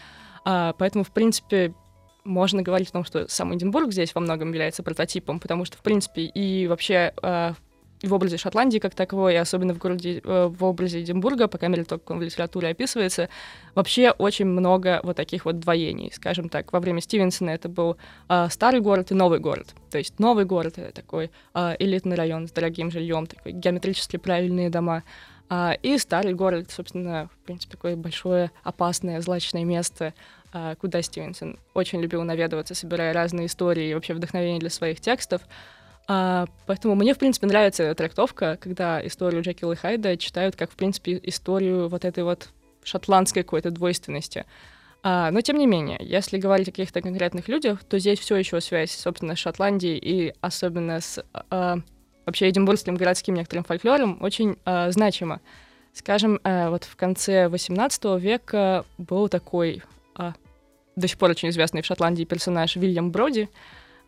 А, 0.46 0.74
поэтому, 0.74 1.04
в 1.04 1.12
принципе, 1.12 1.74
можно 2.24 2.62
говорить 2.62 2.90
о 2.90 2.94
том, 2.94 3.06
что 3.06 3.28
сам 3.28 3.56
Эдинбург 3.56 3.92
здесь 3.92 4.14
во 4.14 4.22
многом 4.22 4.50
является 4.50 4.84
прототипом, 4.84 5.40
потому 5.40 5.66
что, 5.66 5.78
в 5.78 5.82
принципе, 5.82 6.24
и 6.24 6.68
вообще 6.68 7.14
э, 7.22 7.54
в 8.04 8.14
образе 8.14 8.38
Шотландии 8.38 8.80
как 8.80 8.96
таковой, 8.96 9.34
и 9.34 9.38
особенно 9.38 9.74
в 9.74 9.78
городе, 9.78 10.22
э, 10.24 10.48
в 10.48 10.64
образе 10.64 11.02
Эдинбурга, 11.02 11.48
по 11.48 11.58
крайней 11.58 11.78
мере, 11.78 11.86
только 11.86 12.12
он 12.12 12.20
в 12.20 12.22
литературе 12.22 12.70
описывается, 12.70 13.30
вообще 13.76 14.12
очень 14.12 14.46
много 14.46 15.00
вот 15.04 15.16
таких 15.16 15.46
вот 15.46 15.60
двоений. 15.60 16.12
Скажем 16.14 16.50
так, 16.50 16.72
во 16.74 16.80
время 16.80 17.02
Стивенсона 17.02 17.52
это 17.52 17.70
был 17.70 17.98
э, 18.30 18.48
старый 18.50 18.82
город 18.82 19.12
и 19.12 19.16
новый 19.16 19.40
город. 19.40 19.74
То 19.90 19.98
есть 19.98 20.20
новый 20.20 20.46
город— 20.46 20.74
это 20.78 20.92
такой 20.94 21.32
э, 21.54 21.76
элитный 21.80 22.16
район 22.16 22.48
с 22.48 22.52
дорогим 22.52 22.92
жильем, 22.92 23.26
такой 23.26 23.52
геометрически 23.52 24.18
правильные 24.18 24.70
дома, 24.70 25.04
а, 25.50 25.78
и 25.82 25.98
старый 25.98 26.34
город, 26.34 26.72
собственно, 26.72 27.30
в 27.42 27.46
принципе, 27.46 27.72
такое 27.72 27.96
большое, 27.96 28.52
опасное, 28.64 29.22
злачное 29.22 29.64
место, 29.64 30.14
а, 30.52 30.76
куда 30.76 31.02
Стивенсон 31.02 31.58
очень 31.74 32.02
любил 32.02 32.24
наведываться, 32.24 32.76
собирая 32.76 33.14
разные 33.14 33.46
истории 33.46 33.90
и 33.90 33.94
вообще 33.94 34.14
вдохновение 34.14 34.60
для 34.60 34.70
своих 34.70 35.00
текстов. 35.00 35.42
А, 36.08 36.46
поэтому 36.66 36.96
мне, 36.96 37.14
в 37.14 37.18
принципе, 37.18 37.48
нравится 37.48 37.94
трактовка, 37.94 38.58
когда 38.62 39.06
историю 39.06 39.44
Джекила 39.44 39.74
и 39.74 39.76
Хайда 39.76 40.16
читают 40.18 40.56
как, 40.56 40.72
в 40.72 40.76
принципе, 40.76 41.20
историю 41.24 41.90
вот 41.90 42.06
этой 42.06 42.24
вот 42.24 42.50
шотландской 42.84 43.44
какой-то 43.44 43.72
двойственности. 43.72 44.46
А, 45.04 45.32
но, 45.32 45.42
тем 45.42 45.58
не 45.58 45.68
менее, 45.68 45.98
если 46.02 46.38
говорить 46.38 46.70
о 46.70 46.72
каких-то 46.72 47.02
конкретных 47.02 47.50
людях, 47.50 47.84
то 47.84 48.00
здесь 48.00 48.20
все 48.20 48.38
еще 48.38 48.62
связь, 48.62 48.92
собственно, 48.92 49.36
с 49.36 49.40
Шотландией 49.40 49.98
и 49.98 50.34
особенно 50.40 51.02
с 51.02 51.24
а, 51.50 51.80
вообще 52.26 52.50
эдинбургским 52.50 52.96
городским 52.96 53.36
некоторым 53.36 53.66
фольклором 53.66 54.18
очень 54.22 54.58
а, 54.64 54.90
значима. 54.92 55.42
Скажем, 55.94 56.40
а, 56.44 56.70
вот 56.70 56.86
в 56.86 56.96
конце 56.96 57.48
XVIII 57.48 58.20
века 58.20 58.86
был 58.98 59.28
такой 59.28 59.84
а, 60.16 60.34
до 60.96 61.08
сих 61.08 61.18
пор 61.18 61.32
очень 61.32 61.50
известный 61.50 61.82
в 61.82 61.86
Шотландии 61.86 62.24
персонаж 62.24 62.76
Вильям 62.76 63.12
Броди, 63.12 63.50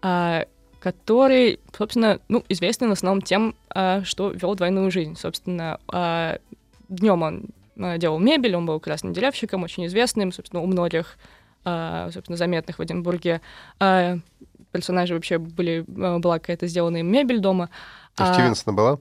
а, 0.02 0.46
который, 0.80 1.60
собственно, 1.78 2.20
ну, 2.30 2.44
известный 2.50 2.88
в 2.88 2.92
основном 2.92 3.22
тем, 3.22 3.56
а, 3.70 4.04
что 4.04 4.32
вел 4.32 4.56
двойную 4.56 4.90
жизнь. 4.92 5.16
Собственно, 5.16 5.80
а, 5.88 6.40
днем 6.88 7.22
он 7.22 7.46
а, 7.78 7.98
делал 7.98 8.20
мебель, 8.20 8.56
он 8.56 8.66
был 8.66 8.80
красным 8.80 9.14
деревщиком, 9.14 9.64
очень 9.64 9.86
известным, 9.88 10.32
собственно, 10.32 10.62
у 10.62 10.68
многих, 10.68 11.18
собственно, 11.64 12.38
заметных 12.38 12.80
в 12.80 12.84
Эдинбурге 12.84 13.42
персонажей 14.72 15.16
вообще 15.16 15.38
были, 15.38 15.84
была 15.88 16.40
какая-то 16.40 16.68
сделанная 16.68 17.04
мебель 17.04 17.40
дома. 17.40 17.70
У 18.18 18.24
Стивенсона 18.24 18.74
была? 18.74 19.00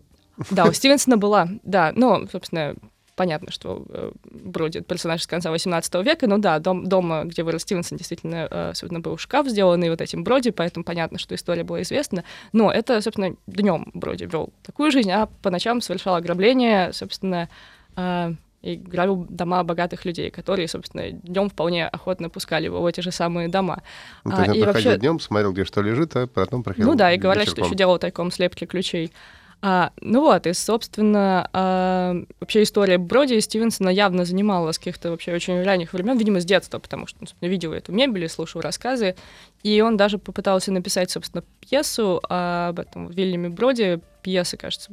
Да, 0.50 0.64
у 0.64 0.72
Стивенсона 0.72 1.16
была, 1.16 1.48
да. 1.62 1.92
Но, 1.94 2.26
собственно, 2.26 2.74
понятно, 3.18 3.50
что 3.50 3.84
э, 3.88 4.12
Броди— 4.30 4.80
персонаж 4.88 5.22
с 5.22 5.26
конца 5.26 5.50
18 5.50 5.94
века, 6.04 6.28
но 6.28 6.38
да, 6.38 6.60
дом, 6.60 6.86
дома, 6.86 7.24
где 7.24 7.42
вырос 7.42 7.62
Стивенсон, 7.62 7.98
действительно, 7.98 8.46
э, 8.48 8.72
собственно, 8.74 9.00
был 9.00 9.18
шкаф, 9.18 9.48
сделанный 9.48 9.90
вот 9.90 10.00
этим 10.00 10.22
Броди, 10.22 10.52
поэтому 10.52 10.84
понятно, 10.84 11.18
что 11.18 11.34
история 11.34 11.64
была 11.64 11.82
известна. 11.82 12.22
Но 12.52 12.70
это, 12.70 13.00
собственно, 13.00 13.34
днем 13.48 13.90
Броди 13.92 14.26
вел 14.26 14.50
такую 14.62 14.92
жизнь, 14.92 15.10
а 15.10 15.26
по 15.42 15.50
ночам 15.50 15.80
совершал 15.80 16.14
ограбление, 16.14 16.92
собственно, 16.92 17.48
э, 17.96 18.34
и 18.62 18.76
грабил 18.76 19.26
дома 19.28 19.64
богатых 19.64 20.04
людей, 20.04 20.30
которые, 20.30 20.68
собственно, 20.68 21.10
днем 21.10 21.50
вполне 21.50 21.88
охотно 21.88 22.30
пускали 22.30 22.66
его 22.66 22.80
в 22.80 22.86
эти 22.86 23.00
же 23.00 23.10
самые 23.10 23.48
дома. 23.48 23.82
Ну, 24.24 24.30
то 24.30 24.42
есть 24.42 24.48
а, 24.48 24.52
он 24.52 24.62
проходил 24.62 24.90
вообще... 24.90 25.00
днем, 25.00 25.20
смотрел, 25.20 25.52
где 25.52 25.64
что 25.64 25.82
лежит, 25.82 26.14
а 26.14 26.28
потом 26.28 26.62
проходил 26.62 26.88
Ну 26.88 26.96
да, 26.96 27.12
и 27.12 27.18
говорят, 27.18 27.44
вечерком. 27.44 27.64
что 27.64 27.68
еще 27.68 27.76
делал 27.76 27.98
тайком 27.98 28.30
слепки 28.30 28.64
ключей. 28.64 29.12
А, 29.60 29.90
ну 30.00 30.20
вот, 30.20 30.46
и, 30.46 30.52
собственно, 30.52 31.48
а, 31.52 32.14
вообще 32.38 32.62
история 32.62 32.96
Броди 32.96 33.34
и 33.34 33.40
Стивенсона 33.40 33.88
явно 33.88 34.24
занимала 34.24 34.70
с 34.70 34.78
каких-то 34.78 35.10
вообще 35.10 35.34
очень 35.34 35.62
ранних 35.62 35.92
времен, 35.92 36.16
видимо, 36.16 36.40
с 36.40 36.44
детства, 36.44 36.78
потому 36.78 37.08
что 37.08 37.18
он 37.20 37.48
видел 37.48 37.72
эту 37.72 37.92
мебель 37.92 38.24
и 38.24 38.28
слушал 38.28 38.60
рассказы. 38.60 39.16
И 39.64 39.80
он 39.80 39.96
даже 39.96 40.18
попытался 40.18 40.70
написать, 40.70 41.10
собственно, 41.10 41.42
пьесу 41.60 42.20
об 42.28 42.78
этом 42.78 43.08
Вильяме 43.08 43.48
Броди. 43.48 44.00
Пьеса, 44.22 44.56
кажется, 44.56 44.92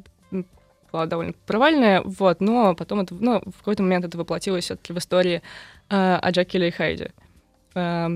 была 0.92 1.06
довольно 1.06 1.34
провальная, 1.46 2.02
вот, 2.02 2.42
но 2.42 2.74
потом 2.74 3.02
это, 3.02 3.16
ну, 3.20 3.42
в 3.46 3.60
какой-то 3.60 3.84
момент 3.84 4.06
это 4.06 4.18
воплотилось 4.18 4.66
все-таки 4.66 4.94
в 4.94 4.98
истории 4.98 5.42
э, 5.90 6.20
о 6.22 6.32
Джекиле 6.32 6.70
и 6.70 6.72
Хайде. 6.72 7.12
Э, 7.76 8.10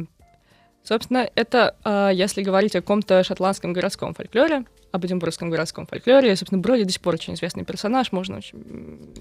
собственно, 0.84 1.30
это, 1.36 1.76
э, 1.84 2.12
если 2.14 2.42
говорить 2.42 2.76
о 2.76 2.82
каком-то 2.82 3.24
шотландском 3.24 3.74
городском 3.74 4.14
фольклоре, 4.14 4.66
об 4.92 5.06
Эдинбургском 5.06 5.50
городском 5.50 5.86
фольклоре. 5.86 6.36
Собственно, 6.36 6.62
Броди 6.62 6.84
до 6.84 6.92
сих 6.92 7.02
пор 7.02 7.14
очень 7.14 7.36
известный 7.36 7.64
персонаж, 7.64 8.12
можно 8.12 8.38
очень 8.38 8.58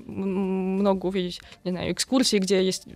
много 0.07 1.07
увидеть, 1.07 1.41
не 1.65 1.73
знаю, 1.73 1.93
экскурсии, 1.93 2.39
где 2.39 2.65
есть 2.65 2.87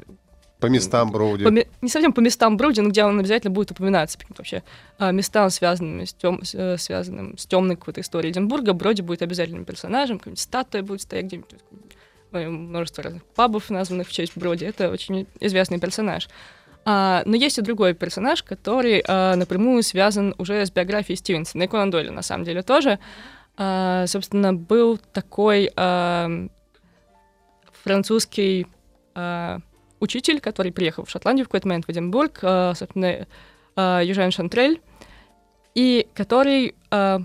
по 0.63 0.67
местам 0.67 1.11
Броуди. 1.11 1.43
По, 1.43 1.51
не 1.51 1.89
совсем 1.89 2.13
по 2.13 2.21
местам 2.21 2.57
Броуди, 2.57 2.81
но 2.81 2.91
где 2.91 3.05
он 3.05 3.19
обязательно 3.19 3.51
будет 3.51 3.73
упоминаться. 3.73 4.17
Вообще 4.37 4.63
а, 4.97 5.11
местам, 5.11 5.51
связанными 5.51 6.05
с, 6.05 6.15
тем, 6.15 6.45
с, 6.45 6.55
э, 6.55 6.79
связанным 6.79 7.37
с 7.37 7.47
темной 7.47 7.75
какой-то 7.75 8.01
историей 8.01 8.31
Эдинбурга, 8.31 8.73
Броди 8.73 9.03
будет 9.03 9.23
обязательным 9.23 9.65
персонажем, 9.65 10.19
какая-нибудь 10.19 10.41
статуя 10.41 10.85
будет 10.85 11.03
стоять 11.03 11.25
где-нибудь, 11.27 11.51
множество 12.31 13.03
разных 13.03 13.25
пабов, 13.25 13.71
названных 13.71 14.07
в 14.07 14.13
честь 14.13 14.37
Броди. 14.37 14.65
Это 14.65 14.89
очень 14.91 15.27
известный 15.41 15.81
персонаж. 15.81 16.29
А, 16.85 17.23
но 17.27 17.37
есть 17.37 17.59
и 17.59 17.63
другой 17.63 17.95
персонаж, 17.95 18.43
который 18.43 19.03
а, 19.07 19.37
напрямую 19.37 19.83
связан 19.83 20.35
уже 20.39 20.67
с 20.67 20.71
биографией 20.71 21.17
Стивенсона 21.17 21.65
и 21.65 21.67
Конан 21.67 21.91
Дойля, 21.91 22.11
на 22.11 22.23
самом 22.23 22.45
деле, 22.45 22.63
тоже. 22.63 22.99
А, 23.57 24.07
собственно, 24.07 24.53
был 24.53 24.99
такой 24.99 25.71
а, 25.77 26.29
французский 27.85 28.67
а, 29.15 29.59
учитель, 30.01 30.41
который 30.41 30.73
приехал 30.73 31.05
в 31.05 31.11
Шотландию 31.11 31.45
в 31.45 31.49
какой-то 31.49 31.69
момент 31.69 31.87
в 31.87 31.91
Эдинбург, 31.91 32.41
а, 32.43 32.75
собственно, 32.75 33.27
а, 33.77 34.01
Южен 34.01 34.33
Шантрель, 34.33 34.81
и 35.75 36.09
который, 36.15 36.75
а, 36.91 37.21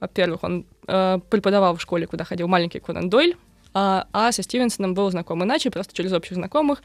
во-первых, 0.00 0.42
он 0.42 0.66
а, 0.86 1.18
преподавал 1.18 1.76
в 1.76 1.82
школе, 1.82 2.06
куда 2.06 2.24
ходил 2.24 2.48
маленький 2.48 2.80
Конан 2.80 3.10
Дойль, 3.10 3.36
а, 3.74 4.06
а 4.12 4.32
со 4.32 4.42
Стивенсоном 4.42 4.94
был 4.94 5.10
знаком 5.10 5.42
иначе, 5.44 5.70
просто 5.70 5.94
через 5.94 6.12
общих 6.12 6.36
знакомых, 6.36 6.82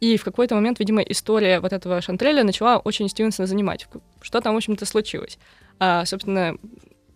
и 0.00 0.16
в 0.16 0.24
какой-то 0.24 0.54
момент, 0.54 0.78
видимо, 0.78 1.02
история 1.02 1.60
вот 1.60 1.72
этого 1.72 2.00
Шантреля 2.00 2.42
начала 2.42 2.78
очень 2.78 3.08
Стивенсона 3.08 3.46
занимать. 3.46 3.86
Что 4.22 4.40
там, 4.40 4.54
в 4.54 4.56
общем-то, 4.56 4.86
случилось? 4.86 5.38
А, 5.78 6.06
собственно, 6.06 6.56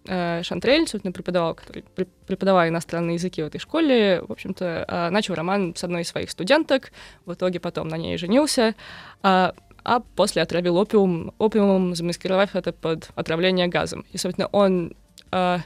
э, 0.07 0.43
Шантрель, 0.43 0.87
собственно, 0.87 1.13
преподавал, 1.13 1.55
который 1.55 1.85
преподавал 2.27 2.69
иностранные 2.69 3.15
языки 3.15 3.43
в 3.43 3.47
этой 3.47 3.59
школе, 3.59 4.23
в 4.27 4.33
общем-то, 4.33 4.85
а, 4.87 5.11
начал 5.11 5.35
роман 5.35 5.75
с 5.75 5.83
одной 5.83 6.03
из 6.03 6.09
своих 6.09 6.31
студенток, 6.31 6.93
в 7.25 7.33
итоге 7.33 7.59
потом 7.59 7.89
на 7.89 7.97
ней 7.97 8.19
женился, 8.19 8.75
а, 9.23 9.55
а 9.83 10.01
после 10.01 10.43
отравил 10.43 10.77
опиум, 10.77 11.33
опиумом, 11.39 11.95
замаскировав 11.95 12.55
это 12.55 12.73
под 12.73 13.11
отравление 13.15 13.69
газом. 13.69 14.05
И, 14.13 14.19
собственно, 14.19 14.49
он 14.49 14.95
а, 15.31 15.61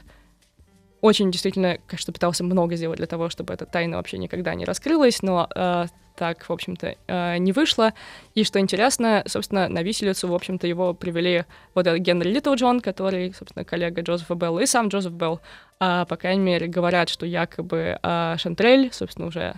очень 1.01 1.31
действительно, 1.31 1.77
конечно, 1.87 2.13
пытался 2.13 2.43
много 2.43 2.75
сделать 2.75 2.97
для 2.97 3.07
того, 3.07 3.29
чтобы 3.29 3.53
эта 3.53 3.65
тайна 3.65 3.97
вообще 3.97 4.17
никогда 4.17 4.53
не 4.55 4.65
раскрылась, 4.65 5.21
но 5.21 5.47
э, 5.53 5.85
так, 6.15 6.49
в 6.49 6.51
общем-то, 6.51 6.95
э, 7.07 7.37
не 7.37 7.53
вышло. 7.53 7.93
И 8.35 8.43
что 8.43 8.59
интересно, 8.59 9.23
собственно, 9.25 9.69
на 9.69 9.81
виселицу, 9.81 10.27
в 10.27 10.35
общем-то, 10.35 10.67
его 10.67 10.93
привели 10.93 11.45
вот 11.73 11.87
этот 11.87 12.01
Генри 12.01 12.29
Литлджон, 12.29 12.81
который, 12.81 13.33
собственно, 13.33 13.63
коллега 13.63 14.01
Джозефа 14.01 14.35
Белла, 14.35 14.59
и 14.59 14.65
сам 14.65 14.89
Джозеф 14.89 15.13
Белл, 15.13 15.39
э, 15.79 16.05
по 16.07 16.17
крайней 16.17 16.43
мере, 16.43 16.67
говорят, 16.67 17.07
что 17.07 17.25
якобы 17.25 17.97
э, 18.01 18.35
Шантрель, 18.37 18.89
собственно, 18.91 19.27
уже 19.27 19.55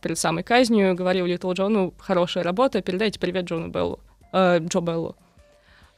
перед 0.00 0.18
самой 0.18 0.42
казнью 0.42 0.94
говорил 0.94 1.26
Литлджону, 1.26 1.94
хорошая 1.98 2.42
работа, 2.42 2.82
передайте 2.82 3.20
привет 3.20 3.44
Джону 3.44 3.68
Беллу, 3.68 4.00
э, 4.32 4.58
Джо 4.58 4.80
Беллу. 4.80 5.16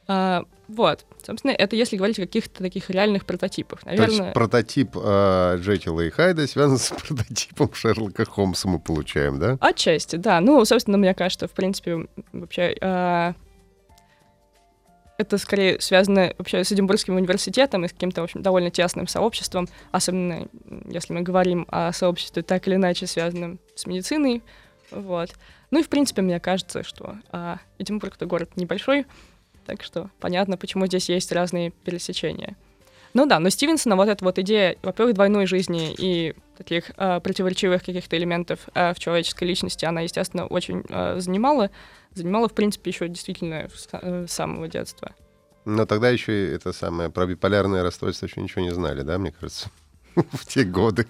А, 0.09 0.43
вот, 0.67 1.05
собственно, 1.21 1.51
это 1.51 1.75
если 1.75 1.95
говорить 1.95 2.17
о 2.17 2.23
каких-то 2.23 2.63
таких 2.63 2.89
реальных 2.89 3.25
прототипах. 3.25 3.85
Наверное... 3.85 4.17
То 4.17 4.23
есть 4.23 4.33
прототип 4.33 4.89
э, 4.95 5.57
Джекила 5.59 6.01
и 6.01 6.09
Хайда 6.09 6.47
связан 6.47 6.79
с 6.79 6.89
прототипом 7.07 7.71
Шерлока 7.75 8.25
Холмса 8.25 8.67
мы 8.67 8.79
получаем, 8.79 9.39
да? 9.39 9.57
Отчасти, 9.61 10.15
да. 10.15 10.41
Ну, 10.41 10.65
собственно, 10.65 10.97
мне 10.97 11.13
кажется, 11.13 11.47
в 11.47 11.51
принципе, 11.51 12.07
вообще... 12.33 12.75
Э, 12.81 13.33
это 15.19 15.37
скорее 15.37 15.79
связано 15.79 16.33
вообще 16.39 16.63
с 16.63 16.71
Эдинбургским 16.71 17.15
университетом 17.15 17.85
и 17.85 17.87
с 17.87 17.91
каким-то, 17.91 18.21
в 18.21 18.23
общем, 18.23 18.41
довольно 18.41 18.71
тесным 18.71 19.07
сообществом, 19.07 19.67
особенно 19.91 20.47
если 20.89 21.13
мы 21.13 21.21
говорим 21.21 21.67
о 21.69 21.91
сообществе 21.91 22.41
так 22.41 22.67
или 22.67 22.75
иначе 22.75 23.05
связанном 23.05 23.59
с 23.75 23.85
медициной. 23.85 24.41
Вот. 24.89 25.29
Ну 25.69 25.81
и, 25.81 25.83
в 25.83 25.89
принципе, 25.89 26.23
мне 26.23 26.39
кажется, 26.39 26.83
что 26.83 27.17
а, 27.31 27.59
Эдинбург— 27.77 28.15
это 28.15 28.25
город 28.25 28.51
небольшой, 28.55 29.05
так 29.69 29.83
что 29.83 30.09
понятно, 30.19 30.57
почему 30.57 30.87
здесь 30.87 31.09
есть 31.09 31.31
разные 31.31 31.69
пересечения. 31.69 32.55
Ну 33.13 33.27
да, 33.27 33.37
но 33.39 33.49
Стивенсона 33.49 33.95
вот 33.95 34.09
эта 34.09 34.25
вот 34.25 34.39
идея, 34.39 34.77
во-первых, 34.81 35.13
двойной 35.13 35.45
жизни 35.45 35.93
и 35.95 36.33
таких 36.57 36.91
э, 36.97 37.19
противоречивых 37.19 37.83
каких-то 37.83 38.17
элементов 38.17 38.61
э, 38.73 38.95
в 38.95 38.99
человеческой 38.99 39.43
личности, 39.43 39.85
она, 39.85 40.01
естественно, 40.01 40.47
очень 40.47 40.83
э, 40.89 41.19
занимала. 41.19 41.69
Занимала, 42.15 42.49
в 42.49 42.53
принципе, 42.53 42.89
еще 42.89 43.07
действительно 43.07 43.69
с, 43.71 43.87
э, 43.91 44.25
самого 44.27 44.67
детства. 44.67 45.13
Но 45.65 45.85
тогда 45.85 46.09
еще 46.09 46.51
это 46.51 46.73
самое 46.73 47.11
про 47.11 47.27
биполярное 47.27 47.83
расстройство 47.83 48.25
еще 48.25 48.41
ничего 48.41 48.63
не 48.63 48.71
знали, 48.71 49.03
да, 49.03 49.19
мне 49.19 49.31
кажется, 49.31 49.69
в 50.15 50.47
те 50.47 50.63
годы. 50.63 51.05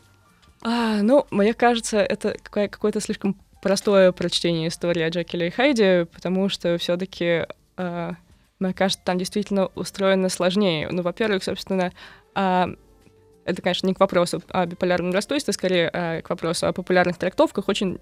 А, 0.62 1.02
ну, 1.02 1.26
мне 1.32 1.54
кажется, 1.54 2.00
это 2.00 2.36
какое-то 2.44 3.00
слишком 3.00 3.38
простое 3.62 4.12
прочтение 4.12 4.68
истории 4.68 5.04
о 5.04 5.10
Джекиле 5.10 5.48
и 5.48 5.52
Хайде, 5.52 6.08
потому 6.12 6.50
что 6.50 6.78
все-таки 6.78 7.46
э, 7.78 8.12
мне 8.60 8.74
кажется, 8.74 9.04
там 9.04 9.18
действительно 9.18 9.68
устроено 9.76 10.30
сложнее. 10.30 10.90
Ну, 10.92 11.02
во-первых, 11.02 11.44
собственно, 11.44 11.94
а, 12.36 12.70
это, 13.46 13.62
конечно, 13.62 13.88
не 13.88 13.94
к 13.94 14.00
вопросу 14.00 14.42
о 14.50 14.66
биполярном 14.66 15.12
расстройстве, 15.12 15.54
скорее 15.54 15.90
а, 15.92 16.22
к 16.22 16.30
вопросу 16.30 16.68
о 16.68 16.74
популярных 16.74 17.18
трактовках. 17.18 17.70
Очень 17.70 18.00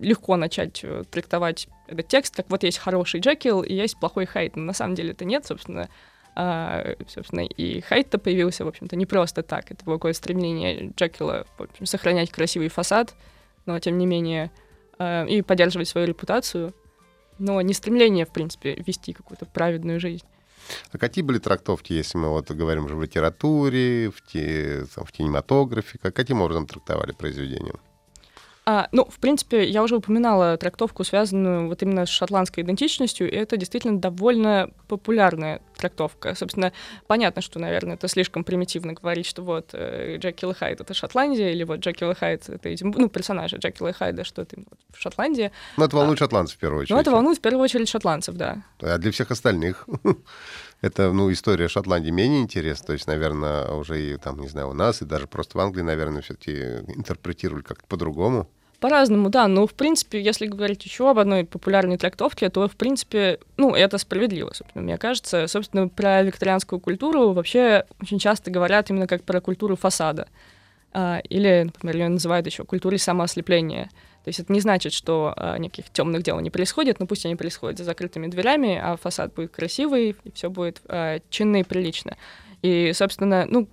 легко 0.00 0.36
начать 0.36 0.80
э, 0.84 1.02
трактовать 1.10 1.68
этот 1.88 2.06
текст, 2.08 2.36
как 2.36 2.48
вот 2.50 2.62
есть 2.62 2.78
хороший 2.78 3.20
Джекил 3.20 3.62
и 3.62 3.74
есть 3.74 3.98
плохой 3.98 4.26
Хайд. 4.26 4.56
Но 4.56 4.62
на 4.62 4.72
самом 4.72 4.94
деле 4.94 5.10
это 5.10 5.24
нет, 5.24 5.44
собственно. 5.44 5.88
А, 6.36 6.94
собственно, 7.08 7.40
и 7.40 7.80
Хайд-то 7.80 8.18
появился, 8.18 8.64
в 8.64 8.68
общем-то, 8.68 8.94
не 8.94 9.06
просто 9.06 9.42
так. 9.42 9.70
Это 9.72 9.84
было 9.84 9.94
какое-то 9.94 10.18
стремление 10.18 10.92
Джекила 10.96 11.46
в 11.58 11.62
общем, 11.62 11.84
сохранять 11.84 12.30
красивый 12.30 12.68
фасад, 12.68 13.14
но, 13.66 13.78
тем 13.80 13.98
не 13.98 14.06
менее, 14.06 14.52
а, 14.98 15.24
и 15.24 15.42
поддерживать 15.42 15.88
свою 15.88 16.06
репутацию 16.06 16.74
но 17.38 17.60
не 17.60 17.74
стремление, 17.74 18.26
в 18.26 18.30
принципе, 18.30 18.74
вести 18.74 19.12
какую-то 19.12 19.46
праведную 19.46 20.00
жизнь. 20.00 20.24
А 20.92 20.98
какие 20.98 21.22
были 21.22 21.38
трактовки, 21.38 21.92
если 21.92 22.18
мы 22.18 22.28
вот 22.28 22.50
говорим 22.50 22.84
уже 22.84 22.94
в 22.94 23.02
литературе, 23.02 24.10
в, 24.10 24.22
те, 24.22 24.84
там, 24.94 25.04
в 25.04 25.12
кинематографе? 25.12 25.98
Как, 25.98 26.14
каким 26.14 26.42
образом 26.42 26.66
трактовали 26.66 27.12
произведения? 27.12 27.74
А, 28.70 28.86
ну, 28.92 29.06
в 29.06 29.18
принципе, 29.18 29.66
я 29.66 29.82
уже 29.82 29.96
упоминала 29.96 30.54
трактовку, 30.58 31.02
связанную 31.02 31.68
вот 31.68 31.82
именно 31.82 32.04
с 32.04 32.10
шотландской 32.10 32.62
идентичностью, 32.62 33.30
и 33.32 33.34
это 33.34 33.56
действительно 33.56 33.98
довольно 33.98 34.68
популярная 34.88 35.62
трактовка. 35.78 36.34
Собственно, 36.34 36.74
понятно, 37.06 37.40
что, 37.40 37.58
наверное, 37.58 37.94
это 37.94 38.08
слишком 38.08 38.44
примитивно 38.44 38.92
говорить, 38.92 39.24
что 39.24 39.40
вот 39.40 39.70
э, 39.72 40.18
Джекил 40.18 40.50
и 40.50 40.54
Хайд— 40.54 40.80
это 40.82 40.92
Шотландия, 40.92 41.50
или 41.50 41.64
вот 41.64 41.80
Джекил 41.80 42.10
и 42.10 42.14
Хайд— 42.14 42.46
это, 42.50 42.68
ну, 42.82 43.08
персонажи 43.08 43.56
Джекила 43.56 43.88
и 43.88 43.92
Хайда, 43.94 44.22
что 44.24 44.42
это 44.42 44.56
вот 44.58 44.78
в 44.92 45.00
Шотландии. 45.00 45.50
Ну, 45.78 45.84
это 45.86 45.96
волнует 45.96 46.18
а, 46.18 46.24
шотландцев 46.24 46.58
в 46.58 46.60
первую 46.60 46.82
очередь. 46.82 46.94
Ну, 46.94 47.00
это 47.00 47.10
волнует 47.10 47.38
в 47.38 47.40
первую 47.40 47.64
очередь 47.64 47.88
шотландцев, 47.88 48.34
да. 48.34 48.64
А 48.80 48.98
для 48.98 49.12
всех 49.12 49.30
остальных? 49.30 49.88
это, 50.82 51.10
ну, 51.10 51.32
история 51.32 51.68
Шотландии 51.68 52.10
менее 52.10 52.42
интересна. 52.42 52.88
То 52.88 52.92
есть, 52.92 53.06
наверное, 53.06 53.68
уже 53.68 53.98
и 53.98 54.18
там, 54.18 54.38
не 54.40 54.48
знаю, 54.48 54.68
у 54.68 54.74
нас, 54.74 55.00
и 55.00 55.06
даже 55.06 55.26
просто 55.26 55.56
в 55.56 55.60
Англии, 55.62 55.80
наверное, 55.80 56.20
все-таки 56.20 56.52
интерпретировали 56.94 57.62
как-то 57.62 57.86
по-другому. 57.86 58.46
По-разному, 58.80 59.28
да. 59.28 59.48
Но, 59.48 59.66
в 59.66 59.74
принципе, 59.74 60.22
если 60.22 60.46
говорить 60.46 60.84
еще 60.84 61.10
об 61.10 61.18
одной 61.18 61.44
популярной 61.44 61.98
трактовке, 61.98 62.48
то, 62.48 62.68
в 62.68 62.76
принципе, 62.76 63.40
ну, 63.56 63.74
это 63.74 63.98
справедливо, 63.98 64.52
собственно, 64.54 64.84
мне 64.84 64.98
кажется. 64.98 65.48
Собственно, 65.48 65.88
про 65.88 66.22
викторианскую 66.22 66.78
культуру 66.78 67.32
вообще 67.32 67.84
очень 68.00 68.20
часто 68.20 68.52
говорят 68.52 68.88
именно 68.90 69.08
как 69.08 69.24
про 69.24 69.40
культуру 69.40 69.74
фасада. 69.74 70.28
А, 70.92 71.20
или, 71.28 71.64
например, 71.64 71.96
ее 71.96 72.08
называют 72.08 72.46
еще 72.46 72.64
культурой 72.64 73.00
самоослепления. 73.00 73.90
То 74.24 74.28
есть 74.28 74.38
это 74.38 74.52
не 74.52 74.60
значит, 74.60 74.92
что 74.92 75.34
а, 75.36 75.58
никаких 75.58 75.90
темных 75.90 76.22
дел 76.22 76.38
не 76.38 76.50
происходит, 76.50 77.00
но 77.00 77.06
пусть 77.06 77.26
они 77.26 77.34
происходят 77.34 77.78
за 77.78 77.84
закрытыми 77.84 78.28
дверями, 78.28 78.80
а 78.80 78.96
фасад 78.96 79.34
будет 79.34 79.50
красивый, 79.50 80.16
и 80.22 80.32
все 80.32 80.50
будет 80.50 80.80
а, 80.86 81.18
чинно 81.30 81.56
и 81.56 81.62
прилично. 81.64 82.16
И, 82.62 82.92
собственно, 82.94 83.46
ну, 83.48 83.68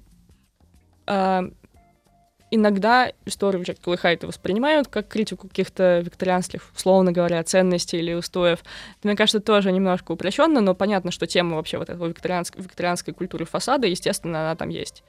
иногда 2.56 3.12
историю 3.26 3.64
Джекила 3.64 3.98
Хайта 3.98 4.28
воспринимают 4.28 4.88
как 4.88 5.08
критику 5.08 5.48
каких-то 5.48 6.00
викторианских, 6.00 6.64
условно 6.76 7.12
говоря, 7.12 7.44
ценностей 7.44 7.98
или 7.98 8.14
устоев. 8.14 8.60
Это, 9.00 9.08
мне 9.08 9.16
кажется, 9.16 9.40
тоже 9.40 9.72
немножко 9.72 10.14
упрощенно, 10.14 10.62
но 10.62 10.74
понятно, 10.74 11.12
что 11.12 11.28
тема 11.28 11.58
вообще 11.58 11.78
вот 11.78 11.90
этого 11.90 12.08
викторианской, 12.08 12.64
викторианской 12.64 13.14
культуры 13.14 13.46
фасада, 13.46 13.88
естественно, 13.88 14.42
она 14.42 14.56
там 14.56 14.70
есть. 14.70 15.04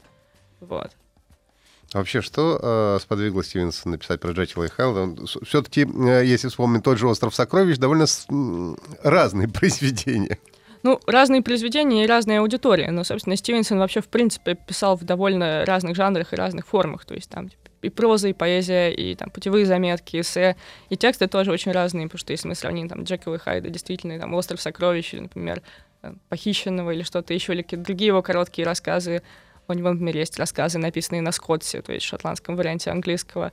Вот. 0.60 0.90
А 1.92 1.98
вообще, 1.98 2.20
что 2.20 2.58
э, 2.60 2.98
сподвигло 3.00 3.44
Стивенсона 3.44 3.92
написать 3.92 4.20
про 4.20 4.32
Джекила 4.32 4.64
и? 4.64 5.26
Все-таки, 5.44 5.82
э, 5.82 6.24
если 6.24 6.48
вспомнить 6.48 6.82
тот 6.82 6.98
же 6.98 7.06
«Остров 7.06 7.34
сокровищ», 7.34 7.78
довольно 7.78 8.06
с, 8.06 8.26
э, 8.28 8.74
разные 9.02 9.48
произведения. 9.52 10.38
Ну, 10.86 11.00
разные 11.08 11.42
произведения 11.42 12.04
и 12.04 12.06
разная 12.06 12.38
аудитория, 12.38 12.92
но, 12.92 13.02
собственно, 13.02 13.34
Стивенсон 13.34 13.80
вообще, 13.80 14.00
в 14.00 14.06
принципе, 14.06 14.54
писал 14.54 14.96
в 14.96 15.02
довольно 15.02 15.64
разных 15.64 15.96
жанрах 15.96 16.32
и 16.32 16.36
разных 16.36 16.68
формах, 16.68 17.04
то 17.04 17.12
есть 17.12 17.28
там 17.28 17.48
типа, 17.48 17.62
и 17.82 17.90
проза, 17.90 18.28
и 18.28 18.32
поэзия, 18.32 18.92
и 18.92 19.16
там 19.16 19.30
путевые 19.30 19.66
заметки, 19.66 20.20
эссе, 20.20 20.54
и 20.88 20.96
тексты 20.96 21.26
тоже 21.26 21.50
очень 21.50 21.72
разные, 21.72 22.06
потому 22.06 22.20
что 22.20 22.30
если 22.32 22.46
мы 22.46 22.54
сравним 22.54 22.88
там 22.88 23.02
Джекила 23.02 23.34
и 23.34 23.38
Хайда, 23.38 23.68
действительно, 23.68 24.16
там 24.20 24.32
«Остров 24.34 24.60
сокровищ», 24.60 25.12
или, 25.12 25.22
например, 25.22 25.60
«Похищенного» 26.28 26.92
или 26.92 27.02
что-то 27.02 27.34
еще, 27.34 27.54
или 27.54 27.62
какие-то 27.62 27.84
другие 27.84 28.06
его 28.06 28.22
короткие 28.22 28.64
рассказы, 28.64 29.22
у 29.66 29.72
него, 29.72 29.90
например, 29.90 30.16
есть 30.16 30.38
рассказы, 30.38 30.78
написанные 30.78 31.20
на 31.20 31.32
скотсе, 31.32 31.82
то 31.82 31.92
есть 31.92 32.06
в 32.06 32.08
шотландском 32.08 32.54
варианте 32.54 32.92
английского, 32.92 33.50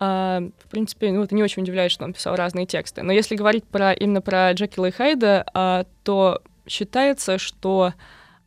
а, 0.00 0.40
в 0.58 0.68
принципе, 0.70 1.12
ну, 1.12 1.22
это 1.22 1.36
не 1.36 1.44
очень 1.44 1.62
удивляет, 1.62 1.92
что 1.92 2.02
он 2.02 2.14
писал 2.14 2.34
разные 2.34 2.66
тексты. 2.66 3.04
Но 3.04 3.12
если 3.12 3.36
говорить 3.36 3.62
про, 3.62 3.92
именно 3.92 4.20
про 4.20 4.52
Джекила 4.54 4.86
и 4.86 4.90
Хайда, 4.90 5.46
а, 5.54 5.84
то 6.02 6.42
считается, 6.66 7.38
что 7.38 7.94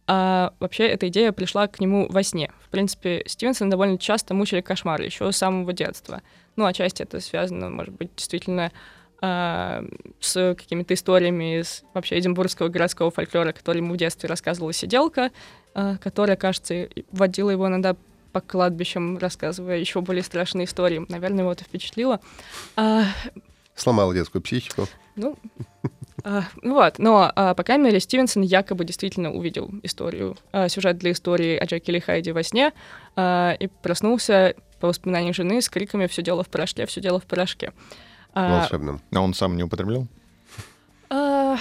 а, 0.08 0.54
вообще 0.60 0.88
эта 0.88 1.10
идея 1.10 1.32
пришла 1.32 1.68
к 1.68 1.80
нему 1.80 2.08
во 2.10 2.24
сне. 2.24 2.52
В 2.62 2.70
принципе, 2.70 3.24
Стивенсон 3.26 3.70
довольно 3.70 3.98
часто 3.98 4.34
мучили 4.34 4.62
кошмары 4.62 5.06
еще 5.06 5.32
с 5.32 5.38
самого 5.38 5.74
детства. 5.74 6.22
Ну, 6.56 6.66
отчасти 6.66 7.04
это 7.04 7.20
связано, 7.20 7.70
может 7.70 7.94
быть, 7.94 8.10
действительно 8.16 8.72
а, 9.22 9.84
с 10.20 10.56
какими-то 10.56 10.94
историями 10.94 11.60
из 11.60 11.84
вообще 11.94 12.20
эдинбургского 12.20 12.70
городского 12.70 13.12
фольклора, 13.12 13.52
который 13.52 13.78
ему 13.78 13.94
в 13.94 13.98
детстве 13.98 14.30
рассказывала 14.30 14.72
сиделка, 14.72 15.32
а, 15.74 15.98
которая, 15.98 16.38
кажется, 16.38 16.88
водила 17.12 17.50
его 17.50 17.68
иногда 17.68 17.96
по 18.32 18.42
кладбищам, 18.42 19.18
рассказывая 19.18 19.78
еще 19.78 20.02
более 20.02 20.24
страшные 20.24 20.66
истории. 20.66 21.06
Наверное, 21.10 21.42
его 21.42 21.52
это 21.52 21.64
впечатлило. 21.64 22.20
А, 22.76 23.06
Сломала 23.76 24.14
детскую 24.14 24.42
психику. 24.42 24.88
Ну, 25.16 25.38
а, 26.28 26.44
ну 26.62 26.74
вот, 26.74 27.00
но, 27.00 27.32
а, 27.34 27.54
по 27.54 27.64
крайней 27.64 27.86
мере, 27.86 28.02
Стивенсон 28.02 28.44
якобы 28.44 28.84
действительно 28.84 29.32
увидел 29.32 29.72
историю, 29.84 30.36
а, 30.52 30.68
сюжет 30.68 30.98
для 30.98 31.14
истории 31.14 31.56
о 31.56 31.66
Джекиле 31.66 32.02
Хайде 32.02 32.34
во 32.34 32.44
сне 32.44 32.74
а, 33.16 33.56
и 33.58 33.68
проснулся 33.68 34.54
по 34.82 34.88
воспоминаниям 34.88 35.34
жены 35.34 35.62
с 35.62 35.70
криками 35.70 36.06
«Все 36.08 36.22
дело 36.22 36.44
в 36.44 36.50
порошке, 36.50 36.86
все 36.86 37.00
дело 37.00 37.22
в 37.22 37.24
порошке». 37.24 37.72
А, 38.34 38.60
Волшебным. 38.60 39.02
А 39.14 39.22
он 39.22 39.34
сам 39.34 39.56
не 39.56 39.64
употреблял? 39.64 40.06
А, 41.10 41.56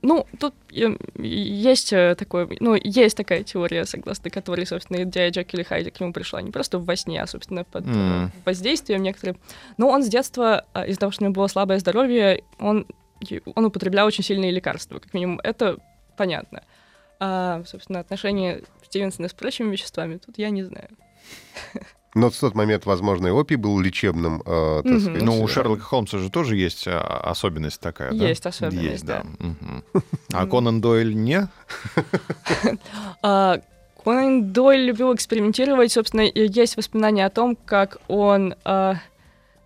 ну, 0.00 0.26
тут 0.38 0.54
есть 0.70 1.92
э, 1.92 2.14
такое, 2.18 2.48
ну, 2.58 2.74
есть 2.82 3.18
такая 3.18 3.42
теория, 3.42 3.84
согласно 3.84 4.30
которой, 4.30 4.64
собственно, 4.64 5.02
идея 5.02 5.30
Джекили 5.30 5.62
Хайди 5.62 5.90
к 5.90 6.00
нему 6.00 6.14
пришла 6.14 6.40
не 6.40 6.50
просто 6.50 6.78
во 6.78 6.96
сне, 6.96 7.22
а, 7.22 7.26
собственно, 7.26 7.64
под 7.64 7.84
mm. 7.84 8.30
воздействием 8.46 9.02
некоторым. 9.02 9.36
Но 9.76 9.90
он 9.90 10.02
с 10.02 10.08
детства, 10.08 10.64
из-за 10.86 11.00
того, 11.00 11.12
что 11.12 11.22
у 11.22 11.24
него 11.26 11.34
было 11.34 11.48
слабое 11.48 11.78
здоровье, 11.80 12.44
он, 12.58 12.86
он 13.54 13.64
употреблял 13.64 14.06
очень 14.06 14.24
сильные 14.24 14.50
лекарства, 14.50 14.98
как 14.98 15.12
минимум, 15.14 15.40
это 15.42 15.78
понятно. 16.16 16.62
А, 17.18 17.62
собственно, 17.66 18.00
отношения 18.00 18.62
Стивенсона 18.84 19.28
с 19.28 19.32
прочими 19.34 19.70
веществами, 19.70 20.16
тут 20.16 20.38
я 20.38 20.50
не 20.50 20.62
знаю. 20.62 20.88
Но 22.14 22.28
в 22.28 22.36
тот 22.36 22.54
момент, 22.56 22.86
возможно, 22.86 23.28
и 23.28 23.30
опий 23.30 23.56
был 23.56 23.78
лечебным, 23.78 24.42
э, 24.44 24.82
так 24.82 24.92
Мгм. 24.92 25.00
сказать. 25.00 25.22
Ну, 25.22 25.42
у 25.42 25.46
Шерлока 25.46 25.82
Холмса 25.82 26.18
же 26.18 26.28
тоже 26.28 26.56
есть 26.56 26.88
а, 26.88 27.00
особенность 27.22 27.80
такая, 27.80 28.12
да? 28.12 28.26
Есть 28.28 28.46
особенность, 28.46 28.82
Есть, 28.90 29.04
да. 29.06 29.22
да. 29.38 29.46
Мгм. 29.46 29.84
А 30.32 30.46
Конан 30.46 30.80
Дойль 30.80 31.14
не? 31.14 31.46
А, 33.22 33.60
Конан 34.02 34.52
Дойль 34.52 34.86
любил 34.86 35.14
экспериментировать. 35.14 35.92
Собственно, 35.92 36.22
есть 36.22 36.76
воспоминания 36.76 37.26
о 37.26 37.30
том, 37.30 37.54
как 37.54 37.98
он, 38.08 38.54
а, 38.64 38.96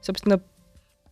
собственно, 0.02 0.40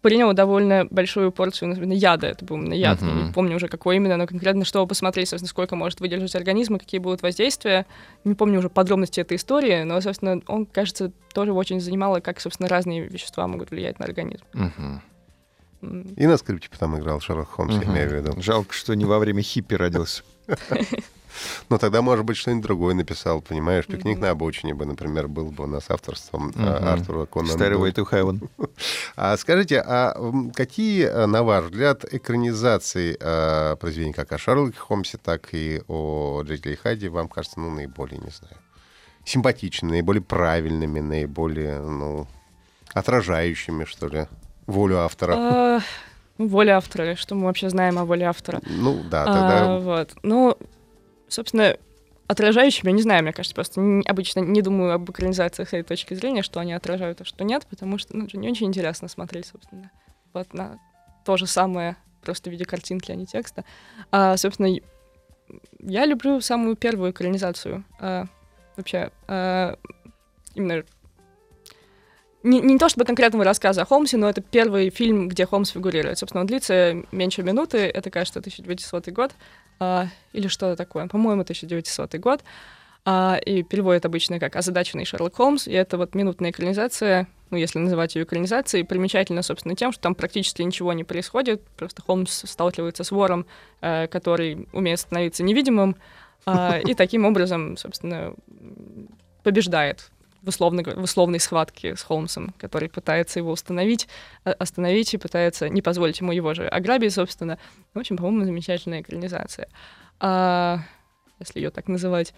принял 0.02 0.32
довольно 0.34 0.86
большую 0.90 1.30
порцию 1.32 1.68
наверное, 1.70 1.96
яда. 1.96 2.26
Это 2.26 2.44
был 2.44 2.56
именно 2.56 2.74
яд. 2.74 3.00
Я 3.00 3.08
Мгм. 3.08 3.26
не 3.28 3.32
помню 3.32 3.56
уже, 3.56 3.68
какой 3.68 3.96
именно, 3.96 4.16
но 4.16 4.26
конкретно, 4.26 4.64
чтобы 4.64 4.88
посмотреть, 4.88 5.28
собственно, 5.28 5.48
сколько 5.48 5.76
может 5.76 6.00
выдержать 6.00 6.34
организм 6.34 6.74
и 6.76 6.78
какие 6.78 6.98
будут 7.00 7.22
воздействия. 7.22 7.86
Не 8.24 8.34
помню 8.34 8.58
уже 8.58 8.68
подробности 8.68 9.20
этой 9.20 9.36
истории, 9.36 9.84
но, 9.84 10.00
собственно, 10.00 10.42
он, 10.48 10.66
кажется, 10.66 11.12
тоже 11.32 11.52
очень 11.52 11.80
занимало, 11.80 12.20
как, 12.20 12.40
собственно, 12.40 12.68
разные 12.68 13.06
вещества 13.06 13.46
могут 13.46 13.70
влиять 13.70 13.98
на 14.00 14.04
организм. 14.04 14.44
М. 14.54 16.14
И 16.16 16.26
на 16.26 16.36
скрипке 16.36 16.68
потом 16.70 16.98
играл 16.98 17.20
Шерлок 17.20 17.48
Холмс, 17.48 17.74
я 17.74 17.80
Мгм. 17.82 17.92
имею 17.92 18.10
в 18.10 18.12
виду. 18.12 18.40
Жалко, 18.42 18.72
что 18.74 18.94
не 18.94 19.04
во 19.04 19.18
время 19.18 19.42
хиппи 19.42 19.74
родился. 19.74 20.22
Но 21.68 21.78
тогда, 21.78 22.02
может 22.02 22.24
быть, 22.24 22.36
что-нибудь 22.36 22.62
другое 22.64 22.94
написал, 22.94 23.40
понимаешь? 23.40 23.86
«Пикник 23.86 24.18
на 24.18 24.30
обочине» 24.30 24.74
бы, 24.74 24.84
например, 24.86 25.28
был 25.28 25.50
бы 25.50 25.64
у 25.64 25.66
нас 25.66 25.84
авторством 25.88 26.48
Мгм. 26.48 26.64
Артура 26.64 27.26
Конана 27.26 27.52
Stairway 27.52 27.92
to 27.92 28.08
Heaven. 28.10 28.48
А 29.16 29.36
скажите, 29.36 29.80
а 29.80 30.14
какие, 30.54 31.04
э, 31.06 31.26
на 31.26 31.42
ваш 31.42 31.64
взгляд, 31.66 32.04
экранизации 32.12 33.16
э, 33.18 33.76
произведений 33.76 34.12
как 34.12 34.32
о 34.32 34.38
Шерлоке 34.38 34.78
Холмсе, 34.78 35.18
так 35.18 35.48
и 35.52 35.82
о 35.88 36.42
Джекиле 36.44 36.76
Хайде 36.76 37.08
вам 37.08 37.28
кажется, 37.28 37.60
ну, 37.60 37.70
наиболее, 37.70 38.18
не 38.18 38.30
знаю, 38.30 38.56
симпатичными, 39.24 39.92
наиболее 39.92 40.22
правильными, 40.22 41.00
наиболее, 41.00 41.78
ну, 41.80 42.26
отражающими, 42.94 43.84
что 43.84 44.08
ли, 44.08 44.26
волю 44.66 44.98
автора? 45.00 45.34
А, 45.36 45.80
ну, 46.38 46.48
Воля 46.48 46.76
автора. 46.76 47.14
Что 47.16 47.34
мы 47.34 47.44
вообще 47.46 47.70
знаем 47.70 47.98
о 47.98 48.04
воле 48.04 48.26
автора? 48.26 48.60
Ну, 48.66 49.02
да, 49.10 49.22
А, 49.22 49.26
тогда... 49.26 49.78
вот. 49.78 50.10
Ну, 50.22 50.56
собственно, 51.32 51.76
отражающими, 52.28 52.90
я 52.90 52.96
не 52.96 53.02
знаю, 53.02 53.22
мне 53.22 53.32
кажется, 53.32 53.54
просто 53.54 53.80
н- 53.80 54.02
обычно 54.06 54.40
не 54.40 54.62
думаю 54.62 54.94
об 54.94 55.10
экранизациях 55.10 55.68
с 55.68 55.72
этой 55.72 55.82
точки 55.86 56.14
зрения, 56.14 56.42
что 56.42 56.60
они 56.60 56.72
отражают, 56.72 57.20
а 57.20 57.24
что 57.24 57.44
нет, 57.44 57.66
потому 57.68 57.98
что 57.98 58.16
ну, 58.16 58.26
не 58.32 58.50
очень 58.50 58.66
интересно 58.66 59.08
смотреть, 59.08 59.46
собственно, 59.46 59.90
вот 60.32 60.52
на 60.54 60.78
то 61.24 61.36
же 61.36 61.46
самое, 61.46 61.96
просто 62.22 62.50
в 62.50 62.52
виде 62.52 62.64
картинки, 62.64 63.12
а 63.12 63.14
не 63.14 63.26
текста. 63.26 63.64
А, 64.10 64.36
собственно, 64.36 64.74
я 65.80 66.06
люблю 66.06 66.40
самую 66.40 66.76
первую 66.76 67.10
экранизацию. 67.10 67.84
а, 67.98 68.26
вообще, 68.76 69.10
а, 69.28 69.76
именно 70.54 70.84
не, 72.42 72.60
не 72.60 72.78
то 72.78 72.88
чтобы 72.88 73.04
конкретного 73.04 73.44
рассказа 73.44 73.82
о 73.82 73.84
Холмсе, 73.84 74.16
но 74.16 74.28
это 74.28 74.40
первый 74.40 74.90
фильм, 74.90 75.28
где 75.28 75.46
Холмс 75.46 75.70
фигурирует. 75.70 76.18
Собственно, 76.18 76.40
он 76.40 76.46
длится 76.46 76.96
меньше 77.12 77.42
минуты, 77.42 77.78
это, 77.78 78.10
кажется, 78.10 78.40
1900 78.40 79.08
год, 79.10 79.32
а, 79.82 80.06
или 80.32 80.46
что-то 80.46 80.76
такое, 80.76 81.08
по-моему, 81.08 81.42
1900 81.42 82.14
год. 82.16 82.44
А, 83.04 83.36
и 83.44 83.64
переводит 83.64 84.06
обычно 84.06 84.38
как 84.38 84.54
«Озадаченный 84.54 85.04
Шерлок 85.04 85.34
Холмс», 85.34 85.66
и 85.66 85.72
это 85.72 85.98
вот 85.98 86.14
минутная 86.14 86.50
экранизация, 86.50 87.26
ну, 87.50 87.56
если 87.56 87.80
называть 87.80 88.14
ее 88.14 88.22
экранизацией, 88.22 88.84
примечательно, 88.84 89.42
собственно, 89.42 89.74
тем, 89.74 89.90
что 89.90 90.02
там 90.02 90.14
практически 90.14 90.62
ничего 90.62 90.92
не 90.92 91.02
происходит, 91.02 91.66
просто 91.76 92.00
Холмс 92.00 92.44
сталкивается 92.48 93.02
с 93.02 93.10
вором, 93.10 93.44
э, 93.80 94.06
который 94.06 94.68
умеет 94.72 95.00
становиться 95.00 95.42
невидимым, 95.42 95.96
а, 96.46 96.78
и 96.78 96.94
таким 96.94 97.24
образом, 97.24 97.76
собственно, 97.76 98.34
побеждает 99.42 100.11
в, 100.42 100.48
условно, 100.48 100.82
в 100.82 101.02
условной 101.02 101.40
схватке 101.40 101.96
с 101.96 102.02
Холмсом, 102.02 102.54
который 102.58 102.88
пытается 102.88 103.38
его 103.38 103.52
установить, 103.52 104.08
э, 104.44 104.50
остановить 104.50 105.14
и 105.14 105.18
пытается 105.18 105.68
не 105.68 105.82
позволить 105.82 106.20
ему 106.20 106.32
его 106.32 106.52
же 106.54 106.66
ограбить, 106.66 107.14
собственно. 107.14 107.58
В 107.94 107.98
общем, 107.98 108.16
по-моему, 108.16 108.44
замечательная 108.44 109.00
экранизация. 109.00 109.68
А, 110.20 110.80
если 111.38 111.60
ее 111.60 111.70
так 111.70 111.88
называть. 111.88 112.34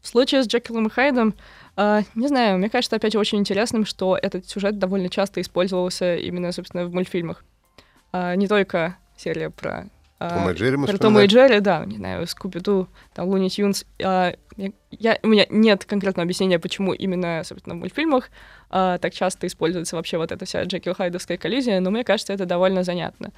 В 0.00 0.08
случае 0.08 0.42
с 0.42 0.48
Джекилом 0.48 0.88
и 0.88 0.90
Хайдом, 0.90 1.34
а, 1.76 2.02
не 2.16 2.26
знаю, 2.26 2.58
мне 2.58 2.68
кажется, 2.68 2.96
опять 2.96 3.14
очень 3.14 3.38
интересным, 3.38 3.86
что 3.86 4.18
этот 4.20 4.48
сюжет 4.48 4.78
довольно 4.78 5.08
часто 5.08 5.40
использовался 5.40 6.16
именно, 6.16 6.50
собственно, 6.50 6.86
в 6.86 6.92
мультфильмах. 6.92 7.44
А, 8.12 8.34
не 8.34 8.48
только 8.48 8.96
серия 9.16 9.50
про... 9.50 9.88
а, 10.26 10.30
Тома 10.38 10.50
и 10.50 10.54
Джерри 10.54 10.76
мы 10.76 10.86
про 10.86 10.98
Тома 10.98 11.22
и. 11.22 11.26
Джерри, 11.26 11.60
да, 11.60 11.84
не 11.84 11.96
знаю, 11.96 12.26
Скуби-Ду, 12.26 12.88
там, 13.14 13.28
Луни 13.28 13.48
Тюнс. 13.50 13.84
А, 14.02 14.34
я, 14.56 14.70
я- 14.90 15.18
у 15.22 15.28
меня 15.28 15.46
нет 15.50 15.84
конкретного 15.84 16.24
объяснения, 16.24 16.58
почему 16.58 16.92
именно, 16.92 17.42
собственно, 17.44 17.74
в 17.74 17.78
мультфильмах 17.78 18.30
а, 18.70 18.98
так 18.98 19.14
часто 19.14 19.46
используется 19.46 19.96
вообще 19.96 20.18
вот 20.18 20.32
эта 20.32 20.44
вся 20.44 20.62
Джекил 20.64 20.94
Хайдовская 20.94 21.38
коллизия, 21.38 21.80
но 21.80 21.90
мне 21.90 22.04
кажется, 22.04 22.32
это 22.32 22.44
довольно 22.46 22.84
занятно. 22.84 23.32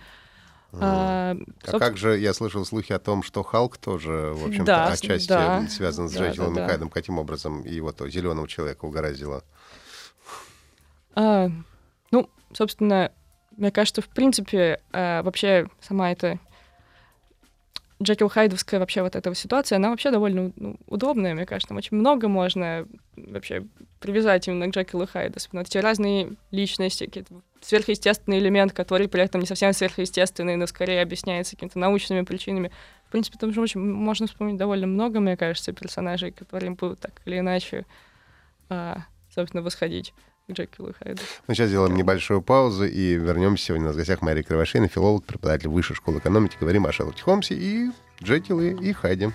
А, 0.72 1.32
А 1.32 1.36
собственно, 1.60 1.78
как 1.78 1.96
же, 1.96 2.18
я 2.18 2.34
слышал 2.34 2.64
слухи 2.64 2.92
о 2.92 2.98
том, 2.98 3.22
что 3.22 3.44
Халк 3.44 3.76
тоже, 3.76 4.32
в 4.34 4.46
общем-то, 4.46 4.64
Да, 4.66 4.86
отчасти 4.88 5.28
да. 5.28 5.66
связан 5.68 6.08
с 6.08 6.12
Да, 6.14 6.28
Джекилом 6.28 6.54
да, 6.54 6.60
и 6.60 6.64
да. 6.64 6.68
Хайдом. 6.68 6.88
Каким 6.90 7.18
образом 7.20 7.62
его 7.64 7.92
то 7.92 8.08
зеленого 8.08 8.48
человека 8.48 8.84
угораздило? 8.84 9.44
А, 11.14 11.48
ну, 12.10 12.28
собственно, 12.52 13.12
мне 13.56 13.70
кажется, 13.70 14.02
в 14.02 14.08
принципе, 14.08 14.80
а, 14.92 15.22
вообще 15.22 15.68
сама 15.80 16.10
эта 16.10 16.40
Джекил 18.02 18.28
Хайдовская 18.28 18.80
вообще 18.80 19.02
вот 19.02 19.14
эта 19.14 19.34
ситуация, 19.34 19.76
она 19.76 19.90
вообще 19.90 20.10
довольно 20.10 20.52
ну, 20.56 20.76
удобная, 20.86 21.34
мне 21.34 21.46
кажется. 21.46 21.68
Там 21.68 21.78
очень 21.78 21.96
много 21.96 22.28
можно 22.28 22.86
вообще 23.16 23.64
привязать 24.00 24.48
именно 24.48 24.66
к 24.66 24.70
Джекилу 24.70 25.06
Хайду. 25.06 25.36
Особенно 25.36 25.62
эти 25.62 25.78
разные 25.78 26.32
личности, 26.50 27.06
какие-то 27.06 27.34
сверхъестественный 27.60 28.38
элемент, 28.38 28.72
который 28.72 29.08
при 29.08 29.22
этом 29.22 29.40
не 29.40 29.46
совсем 29.46 29.72
сверхъестественный, 29.72 30.56
но 30.56 30.66
скорее 30.66 31.02
объясняется 31.02 31.56
какими-то 31.56 31.78
научными 31.78 32.22
причинами. 32.22 32.70
В 33.06 33.12
принципе, 33.12 33.38
там 33.38 33.52
же 33.52 33.60
очень 33.60 33.80
можно 33.80 34.26
вспомнить 34.26 34.56
довольно 34.56 34.86
много, 34.86 35.20
мне 35.20 35.36
кажется, 35.36 35.72
персонажей, 35.72 36.32
которые 36.32 36.72
будут 36.72 37.00
так 37.00 37.22
или 37.24 37.38
иначе, 37.38 37.86
а, 38.68 39.04
собственно, 39.32 39.62
восходить 39.62 40.12
Джекилу 40.50 40.92
Хайду. 40.98 41.22
Мы 41.46 41.54
сейчас 41.54 41.68
сделаем 41.68 41.96
небольшую 41.96 42.42
паузу 42.42 42.84
и 42.84 43.14
вернемся. 43.14 43.66
Сегодня 43.66 43.84
у 43.84 43.88
нас 43.88 43.94
в 43.94 43.98
гостях 43.98 44.20
Мария 44.20 44.42
Кривошеина, 44.42 44.88
филолог, 44.88 45.24
преподаватель 45.24 45.68
Высшей 45.68 45.96
школы 45.96 46.18
экономики. 46.18 46.56
Говорим 46.60 46.86
о 46.86 46.92
Шерлоке 46.92 47.22
Холмсе 47.22 47.54
и 47.54 47.90
Джекиле 48.22 48.76
и 48.76 48.92
Хайде. 48.92 49.32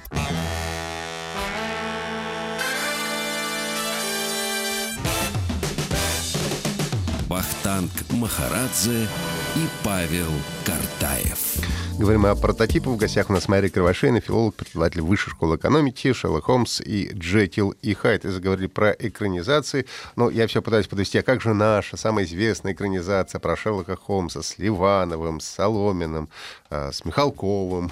Бахтанг 7.28 7.92
Махарадзе 8.12 9.08
и 9.56 9.68
Павел 9.84 10.32
Картаев. 10.66 11.79
Говорим 12.00 12.26
о 12.28 12.34
прототипах. 12.34 12.94
В 12.94 12.96
гостях 12.96 13.30
у 13.30 13.34
нас 13.34 13.50
Мария 13.50 13.70
Кривошеина, 13.70 14.22
филолог, 14.22 14.56
преподаватель 14.56 15.02
Высшей 15.02 15.32
школы 15.32 15.58
экономики, 15.58 16.14
Шерлок 16.14 16.46
Холмс 16.46 16.80
и 16.80 17.12
Джекил 17.14 17.72
и 17.82 17.94
Хайд. 17.94 18.24
И 18.24 18.30
заговорили 18.30 18.68
про 18.68 18.92
экранизации. 18.92 19.86
Но 20.16 20.30
я 20.30 20.48
все 20.48 20.62
пытаюсь 20.62 20.88
подвести. 20.88 21.18
А 21.18 21.24
как 21.24 21.42
же 21.42 21.54
наша 21.54 21.98
самая 21.98 22.24
известная 22.24 22.72
экранизация 22.72 23.40
про 23.40 23.58
Шерлока 23.58 23.98
Холмса 23.98 24.44
с 24.44 24.58
Ливановым, 24.58 25.42
с 25.42 25.46
Соломиным, 25.48 26.30
э, 26.70 26.92
с 26.94 27.04
Михалковым, 27.04 27.92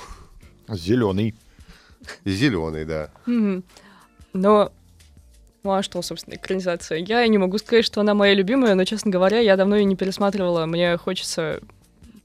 Зеленый. 0.70 1.36
Зеленый, 2.24 2.86
да. 2.86 3.10
Но, 3.26 4.72
ну 5.64 5.72
а 5.74 5.84
что, 5.84 6.02
собственно, 6.02 6.36
экранизация? 6.36 7.00
Я 7.00 7.28
не 7.28 7.38
могу 7.38 7.58
сказать, 7.58 7.84
что 7.84 8.00
она 8.00 8.14
моя 8.14 8.36
любимая, 8.36 8.74
но, 8.76 8.86
честно 8.86 9.12
говоря, 9.12 9.40
я 9.40 9.58
давно 9.58 9.76
ее 9.76 9.84
не 9.84 9.98
пересматривала. 9.98 10.66
Мне 10.66 10.96
хочется 10.96 11.60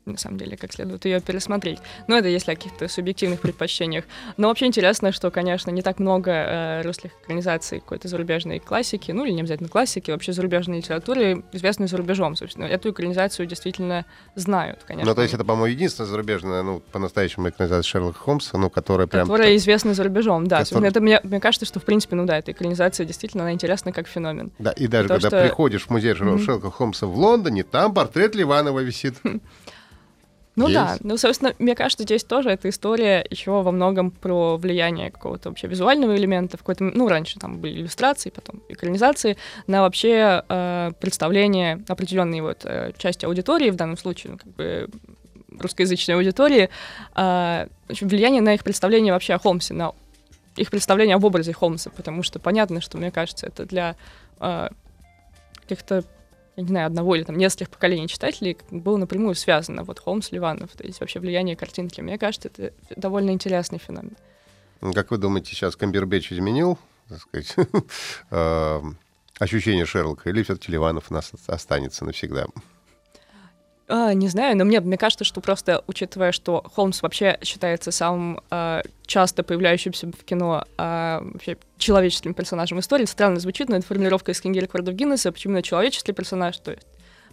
на 0.05 0.17
самом 0.17 0.39
деле, 0.39 0.57
как 0.57 0.73
следует 0.73 1.05
ее 1.05 1.21
пересмотреть. 1.21 1.79
Но 2.09 2.17
это 2.19 2.29
если 2.29 2.53
о 2.53 2.57
каких-то 2.57 2.89
субъективных 2.89 3.41
предпочтениях. 3.41 4.05
Но 4.37 4.49
вообще 4.49 4.67
интересно, 4.67 5.13
что, 5.13 5.31
конечно, 5.31 5.71
не 5.71 5.83
так 5.83 5.99
много 5.99 6.31
э, 6.31 6.83
русских 6.83 7.11
экранизаций 7.23 7.81
какой-то 7.81 8.09
зарубежной 8.09 8.59
классики, 8.59 9.13
ну 9.13 9.25
или 9.25 9.33
не 9.33 9.41
обязательно 9.41 9.69
классики, 9.69 10.11
вообще 10.11 10.33
зарубежной 10.33 10.79
литературы, 10.79 11.45
известной 11.53 11.87
за 11.89 11.97
рубежом, 11.97 12.37
собственно. 12.37 12.65
Эту 12.65 12.91
экранизацию 12.91 13.47
действительно 13.47 14.05
знают, 14.35 14.81
конечно. 14.87 15.11
Ну, 15.11 15.15
то 15.15 15.23
есть 15.23 15.35
это, 15.35 15.45
по-моему, 15.45 15.67
единственная 15.67 16.09
зарубежная, 16.11 16.63
ну, 16.63 16.81
по-настоящему 16.93 17.49
экранизация 17.49 17.89
Шерлока 17.89 18.19
Холмса, 18.19 18.59
ну, 18.59 18.71
которая 18.71 19.07
прям... 19.07 19.27
Которая 19.27 19.57
известна 19.57 19.95
за 19.95 20.05
рубежом, 20.05 20.47
да. 20.47 20.65
Который- 20.65 20.89
Это 20.89 21.01
мне, 21.01 21.21
мне 21.23 21.41
кажется, 21.41 21.67
что, 21.67 21.81
в 21.81 21.85
принципе, 21.85 22.17
ну 22.17 22.25
да, 22.27 22.39
эта 22.39 22.53
экранизация 22.53 23.07
действительно, 23.07 23.45
она 23.45 23.53
интересна 23.53 23.93
как 23.93 24.09
феномен. 24.09 24.53
Да, 24.59 24.73
и 24.73 24.87
даже 24.87 25.09
То, 25.09 25.15
когда 25.15 25.29
что- 25.29 25.43
приходишь 25.43 25.87
в 25.87 25.91
музей. 25.91 26.13
Шерлока 26.13 26.71
Холмса 26.71 27.07
в 27.07 27.17
Лондоне, 27.17 27.63
там 27.63 27.95
портрет 27.95 28.35
Ливанова 28.35 28.81
висит. 28.81 29.15
Ну 30.55 30.69
Есть? 30.69 30.75
да, 30.75 30.97
ну, 31.01 31.17
собственно, 31.17 31.55
мне 31.59 31.75
кажется, 31.75 32.05
здесь 32.05 32.25
тоже 32.25 32.51
эта 32.51 32.69
история 32.69 33.25
еще 33.31 33.63
во 33.63 33.73
многом 33.73 34.11
про 34.11 34.59
влияние 34.59 35.11
какого-то 35.11 35.49
вообще 35.49 35.67
визуального 35.67 36.15
элемента, 36.15 36.59
в 36.59 36.61
какой-то, 36.61 36.85
ну, 36.85 37.09
раньше 37.09 37.39
там 37.39 37.59
были 37.59 37.81
иллюстрации, 37.81 38.29
потом 38.29 38.63
экранизации, 38.69 39.39
на 39.67 39.81
вообще 39.81 40.43
э, 40.47 40.91
представление 41.01 41.83
определенной 41.89 42.43
вот 42.43 42.63
э, 42.65 42.93
части 42.99 43.25
аудитории, 43.25 43.71
в 43.71 43.77
данном 43.77 43.97
случае, 43.97 44.33
ну, 44.33 44.39
как 44.39 44.49
бы 44.55 44.89
русскоязычной 45.59 46.17
аудитории, 46.17 46.69
э, 47.17 47.67
влияние 47.89 48.43
на 48.43 48.53
их 48.53 48.63
представление 48.63 49.15
вообще 49.15 49.35
о 49.35 49.39
Холмсе, 49.39 49.73
на 49.73 49.93
их 50.57 50.71
представление 50.71 51.17
об 51.17 51.25
образе 51.25 51.55
Холмса, 51.55 51.91
потому 51.91 52.23
что 52.23 52.39
понятно, 52.39 52.83
что, 52.83 52.99
мне 52.99 53.11
кажется, 53.11 53.47
это 53.47 53.65
для 53.65 53.97
э, 54.39 54.69
каких-то 55.63 56.05
я 56.57 56.63
не 56.63 56.69
знаю, 56.69 56.87
одного 56.87 57.17
или 57.17 57.25
там 57.25 57.37
нескольких 57.37 57.71
поколений 57.71 58.09
читателей 58.09 58.59
было 58.71 58.97
напрямую 58.99 59.35
связано. 59.35 59.85
Вот 59.85 59.99
Холмс, 59.99 60.33
Ливанов, 60.33 60.71
то 60.73 60.85
есть 60.85 61.01
вообще 61.01 61.19
влияние 61.19 61.57
картинки. 61.57 62.01
Мне 62.01 62.19
кажется, 62.19 62.49
это 62.49 62.73
довольно 62.97 63.31
интересный 63.31 63.79
феномен. 63.79 64.17
Как 64.95 65.11
вы 65.11 65.19
думаете, 65.19 65.51
сейчас 65.51 65.77
Камбербэтч 65.77 66.33
изменил, 66.33 66.79
так 67.09 67.21
сказать, 67.21 67.55
э, 68.31 68.81
ощущение 69.39 69.87
Шерлока, 69.87 70.29
или 70.29 70.43
все-таки 70.43 70.73
Ливанов 70.73 71.11
у 71.11 71.15
нас 71.15 71.33
останется 71.47 72.05
навсегда? 72.05 72.47
А, 73.95 74.15
не 74.15 74.29
знаю, 74.29 74.57
но 74.57 74.65
мне, 74.65 74.81
мне 74.81 74.97
кажется, 74.97 75.23
что 75.23 75.43
просто, 75.43 75.85
учитывая, 75.87 76.33
что 76.33 76.65
Холмс 76.75 77.03
вообще 77.03 77.39
считается 77.43 77.91
самым 77.91 78.41
а, 78.51 78.81
часто 79.05 79.43
появляющимся 79.43 80.07
в 80.07 80.25
кино 80.25 80.65
а, 80.79 81.21
вообще 81.23 81.59
человеческим 81.77 82.33
персонажем 82.33 82.81
истории, 82.81 83.05
странно 83.05 83.39
звучит, 83.39 83.69
но 83.69 83.77
это 83.77 83.87
формулировка 83.87 84.33
из 84.33 84.41
книги 84.41 84.61
рекордов 84.61 84.95
Гиннесса, 84.95 85.31
почему 85.31 85.53
именно 85.53 85.63
человеческий 85.63 86.13
персонаж, 86.13 86.57
то 86.57 86.71
есть 86.71 86.87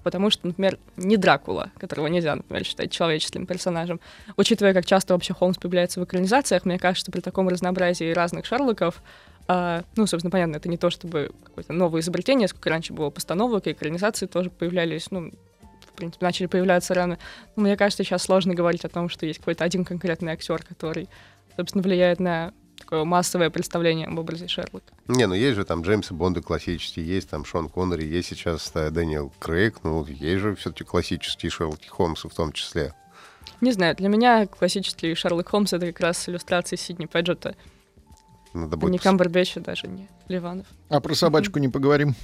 потому 0.03 0.29
что, 0.29 0.47
например, 0.47 0.77
не 0.97 1.15
Дракула, 1.15 1.71
которого 1.77 2.07
нельзя, 2.07 2.35
например, 2.35 2.65
считать 2.65 2.91
человеческим 2.91 3.45
персонажем. 3.45 4.01
Учитывая, 4.35 4.73
как 4.73 4.85
часто 4.85 5.13
вообще 5.13 5.33
Холмс 5.33 5.57
появляется 5.57 6.01
в 6.01 6.03
экранизациях, 6.03 6.65
мне 6.65 6.77
кажется, 6.77 7.05
что 7.05 7.11
при 7.13 7.21
таком 7.21 7.47
разнообразии 7.47 8.11
разных 8.11 8.45
Шерлоков, 8.45 9.01
а, 9.47 9.83
ну, 9.95 10.05
собственно, 10.07 10.29
понятно, 10.31 10.57
это 10.57 10.67
не 10.67 10.77
то 10.77 10.89
чтобы 10.89 11.31
какое-то 11.41 11.71
новое 11.71 12.01
изобретение, 12.01 12.49
сколько 12.49 12.69
раньше 12.69 12.91
было 12.91 13.11
постановок, 13.11 13.67
и 13.67 13.71
экранизации 13.71 14.25
тоже 14.25 14.49
появлялись, 14.49 15.09
ну, 15.09 15.31
принципе, 15.99 16.25
начали 16.25 16.47
появляться 16.47 16.93
рано. 16.93 17.17
Но 17.55 17.63
мне 17.63 17.77
кажется, 17.77 18.03
сейчас 18.03 18.23
сложно 18.23 18.55
говорить 18.55 18.85
о 18.85 18.89
том, 18.89 19.09
что 19.09 19.25
есть 19.25 19.39
какой-то 19.39 19.63
один 19.63 19.85
конкретный 19.85 20.31
актер, 20.31 20.63
который, 20.63 21.09
собственно, 21.55 21.83
влияет 21.83 22.19
на 22.19 22.53
такое 22.79 23.03
массовое 23.03 23.49
представление 23.49 24.07
об 24.07 24.17
образе 24.17 24.47
Шерлока. 24.47 24.93
Не, 25.07 25.27
ну 25.27 25.33
есть 25.33 25.55
же 25.55 25.65
там 25.65 25.81
Джеймсы 25.81 26.13
Бонды 26.13 26.41
классические, 26.41 27.05
есть 27.05 27.29
там 27.29 27.43
Шон 27.45 27.69
Коннери, 27.69 28.05
есть 28.05 28.29
сейчас 28.29 28.71
э, 28.73 28.89
Дэниел 28.89 29.33
Крейг, 29.39 29.83
ну 29.83 30.05
есть 30.05 30.41
же 30.41 30.55
все-таки 30.55 30.85
классические 30.85 31.51
Шерлоки 31.51 31.87
Холмсы 31.87 32.29
в 32.29 32.33
том 32.33 32.53
числе. 32.53 32.93
Не 33.59 33.73
знаю, 33.73 33.95
для 33.95 34.07
меня 34.07 34.47
классический 34.47 35.13
Шерлок 35.15 35.49
Холмс— 35.49 35.73
это 35.73 35.87
как 35.87 35.99
раз 35.99 36.29
иллюстрации 36.29 36.77
Сидни 36.77 37.05
Пэджета— 37.05 37.55
надо 38.59 38.77
будет... 38.77 38.91
Не 38.91 38.97
Камбербэтча 38.97 39.59
даже, 39.59 39.87
не 39.87 40.07
Ливанов. 40.27 40.67
А 40.89 40.99
про 40.99 41.15
собачку 41.15 41.59
не 41.59 41.69
поговорим? 41.69 42.15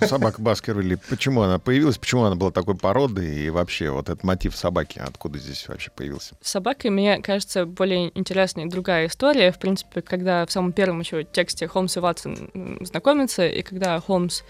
Собака 0.00 0.40
Баскервилли. 0.40 0.98
Почему 1.08 1.42
она 1.42 1.58
появилась? 1.58 1.98
Почему 1.98 2.24
она 2.24 2.34
была 2.34 2.50
такой 2.50 2.76
породы? 2.76 3.44
И 3.44 3.50
вообще 3.50 3.90
вот 3.90 4.08
этот 4.08 4.24
мотив 4.24 4.56
собаки, 4.56 4.98
откуда 4.98 5.38
здесь 5.38 5.68
вообще 5.68 5.90
появился? 5.90 6.36
С 6.40 6.50
собакой, 6.50 6.90
мне 6.90 7.20
кажется, 7.20 7.66
более 7.66 8.16
интересная 8.18 8.66
другая 8.66 9.06
история. 9.06 9.52
В 9.52 9.58
принципе, 9.58 10.02
когда 10.02 10.44
в 10.46 10.52
самом 10.52 10.72
первом 10.72 11.00
еще 11.00 11.24
тексте 11.24 11.68
Холмс 11.68 11.96
и 11.96 12.00
Ватсон 12.00 12.50
знакомятся, 12.80 13.46
и 13.46 13.62
когда 13.62 14.00
Холмс 14.00 14.42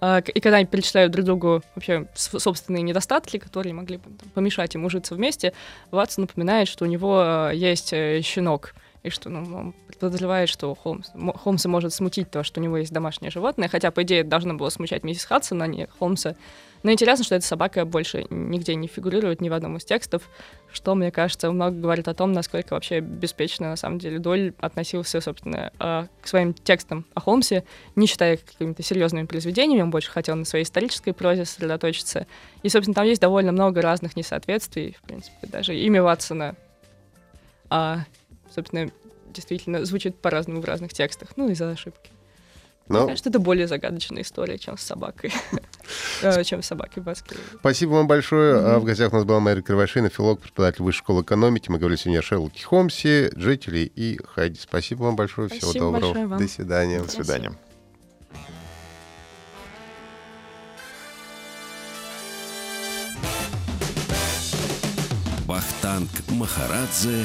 а, 0.00 0.20
и 0.20 0.40
когда 0.40 0.58
они 0.58 0.66
перечисляют 0.66 1.12
друг 1.12 1.24
другу 1.26 1.62
вообще 1.74 2.06
собственные 2.14 2.82
недостатки, 2.82 3.38
которые 3.38 3.74
могли 3.74 3.96
бы 3.96 4.10
помешать 4.32 4.74
ему 4.74 4.90
житься 4.90 5.14
вместе, 5.14 5.52
Ватсон 5.90 6.22
напоминает, 6.22 6.68
что 6.68 6.84
у 6.84 6.88
него 6.88 7.20
а, 7.20 7.50
есть 7.50 7.92
э, 7.92 8.20
щенок— 8.22 8.74
и 9.02 9.10
что 9.10 9.30
ну, 9.30 9.40
он 9.56 9.74
подозревает, 10.00 10.48
что 10.48 10.74
Холмс, 10.74 11.10
Холмса 11.36 11.68
может 11.68 11.92
смутить 11.92 12.30
то, 12.30 12.42
что 12.42 12.60
у 12.60 12.62
него 12.62 12.76
есть 12.78 12.92
домашнее 12.92 13.30
животное, 13.30 13.68
хотя, 13.68 13.90
по 13.90 14.02
идее, 14.02 14.24
должно 14.24 14.54
было 14.54 14.68
смущать 14.70 15.04
миссис 15.04 15.24
Хадсон, 15.24 15.62
а 15.62 15.66
не 15.66 15.86
Холмса. 15.98 16.34
Но 16.82 16.92
интересно, 16.92 17.24
что 17.24 17.34
эта 17.34 17.44
собака 17.44 17.84
больше 17.84 18.26
нигде 18.30 18.74
не 18.74 18.86
фигурирует 18.86 19.40
ни 19.40 19.48
в 19.48 19.52
одном 19.52 19.76
из 19.76 19.84
текстов, 19.84 20.28
что, 20.72 20.94
мне 20.94 21.10
кажется, 21.10 21.50
много 21.50 21.76
говорит 21.76 22.06
о 22.06 22.14
том, 22.14 22.32
насколько 22.32 22.74
вообще 22.74 23.00
беспечно, 23.00 23.68
на 23.68 23.76
самом 23.76 23.98
деле, 23.98 24.18
Доль 24.18 24.52
относился, 24.60 25.20
собственно, 25.20 25.72
а, 25.78 26.06
к 26.20 26.28
своим 26.28 26.54
текстам 26.54 27.04
о 27.14 27.20
Холмсе, 27.20 27.64
не 27.96 28.06
считая 28.06 28.36
какими-то 28.36 28.82
серьезными 28.82 29.26
произведениями, 29.26 29.82
он 29.82 29.90
больше 29.90 30.10
хотел 30.10 30.36
на 30.36 30.44
своей 30.44 30.64
исторической 30.64 31.12
прозе 31.12 31.44
сосредоточиться. 31.44 32.26
И, 32.62 32.68
собственно, 32.68 32.94
там 32.94 33.06
есть 33.06 33.20
довольно 33.20 33.50
много 33.50 33.82
разных 33.82 34.16
несоответствий, 34.16 34.96
в 35.02 35.06
принципе, 35.06 35.46
даже 35.48 35.76
имя 35.76 36.02
Ватсона 36.02 36.54
а, 37.70 38.04
собственно, 38.54 38.90
действительно 39.32 39.84
звучит 39.84 40.16
по-разному 40.16 40.60
в 40.60 40.64
разных 40.64 40.92
текстах, 40.92 41.30
ну, 41.36 41.48
из-за 41.50 41.70
ошибки. 41.70 42.10
Но... 42.88 43.00
Мне 43.00 43.08
кажется, 43.08 43.28
это 43.28 43.38
более 43.38 43.66
загадочная 43.66 44.22
история, 44.22 44.58
чем 44.58 44.76
с 44.78 44.82
собакой. 44.82 45.32
Э, 46.20 46.44
чем 46.44 46.62
с 46.62 46.66
собакой 46.66 47.02
Баскервилля. 47.02 47.46
Спасибо 47.60 47.92
вам 47.92 48.06
большое. 48.06 48.78
В 48.78 48.84
гостях 48.84 49.10
у 49.14 49.16
нас 49.16 49.24
была 49.24 49.40
Мария 49.40 49.62
Кривошина, 49.62 50.10
филолог, 50.10 50.40
преподаватель 50.40 50.82
Высшей 50.82 50.98
школы 50.98 51.22
экономики. 51.22 51.70
Мы 51.70 51.78
говорили 51.78 51.98
сегодня 51.98 52.18
о 52.18 52.22
Шерлоке 52.22 52.62
Холмсе, 52.62 53.30
Джетеле 53.30 53.84
и 53.84 54.20
Хайди. 54.22 54.60
Спасибо 54.60 55.04
вам 55.04 55.16
большое. 55.16 55.48
Всего 55.48 55.72
доброго. 55.72 56.36
До 56.36 56.46
свидания. 56.46 57.00
До 57.00 57.08
свидания. 57.08 57.52
Вахтанг 65.46 66.10
Махарадзе 66.28 67.24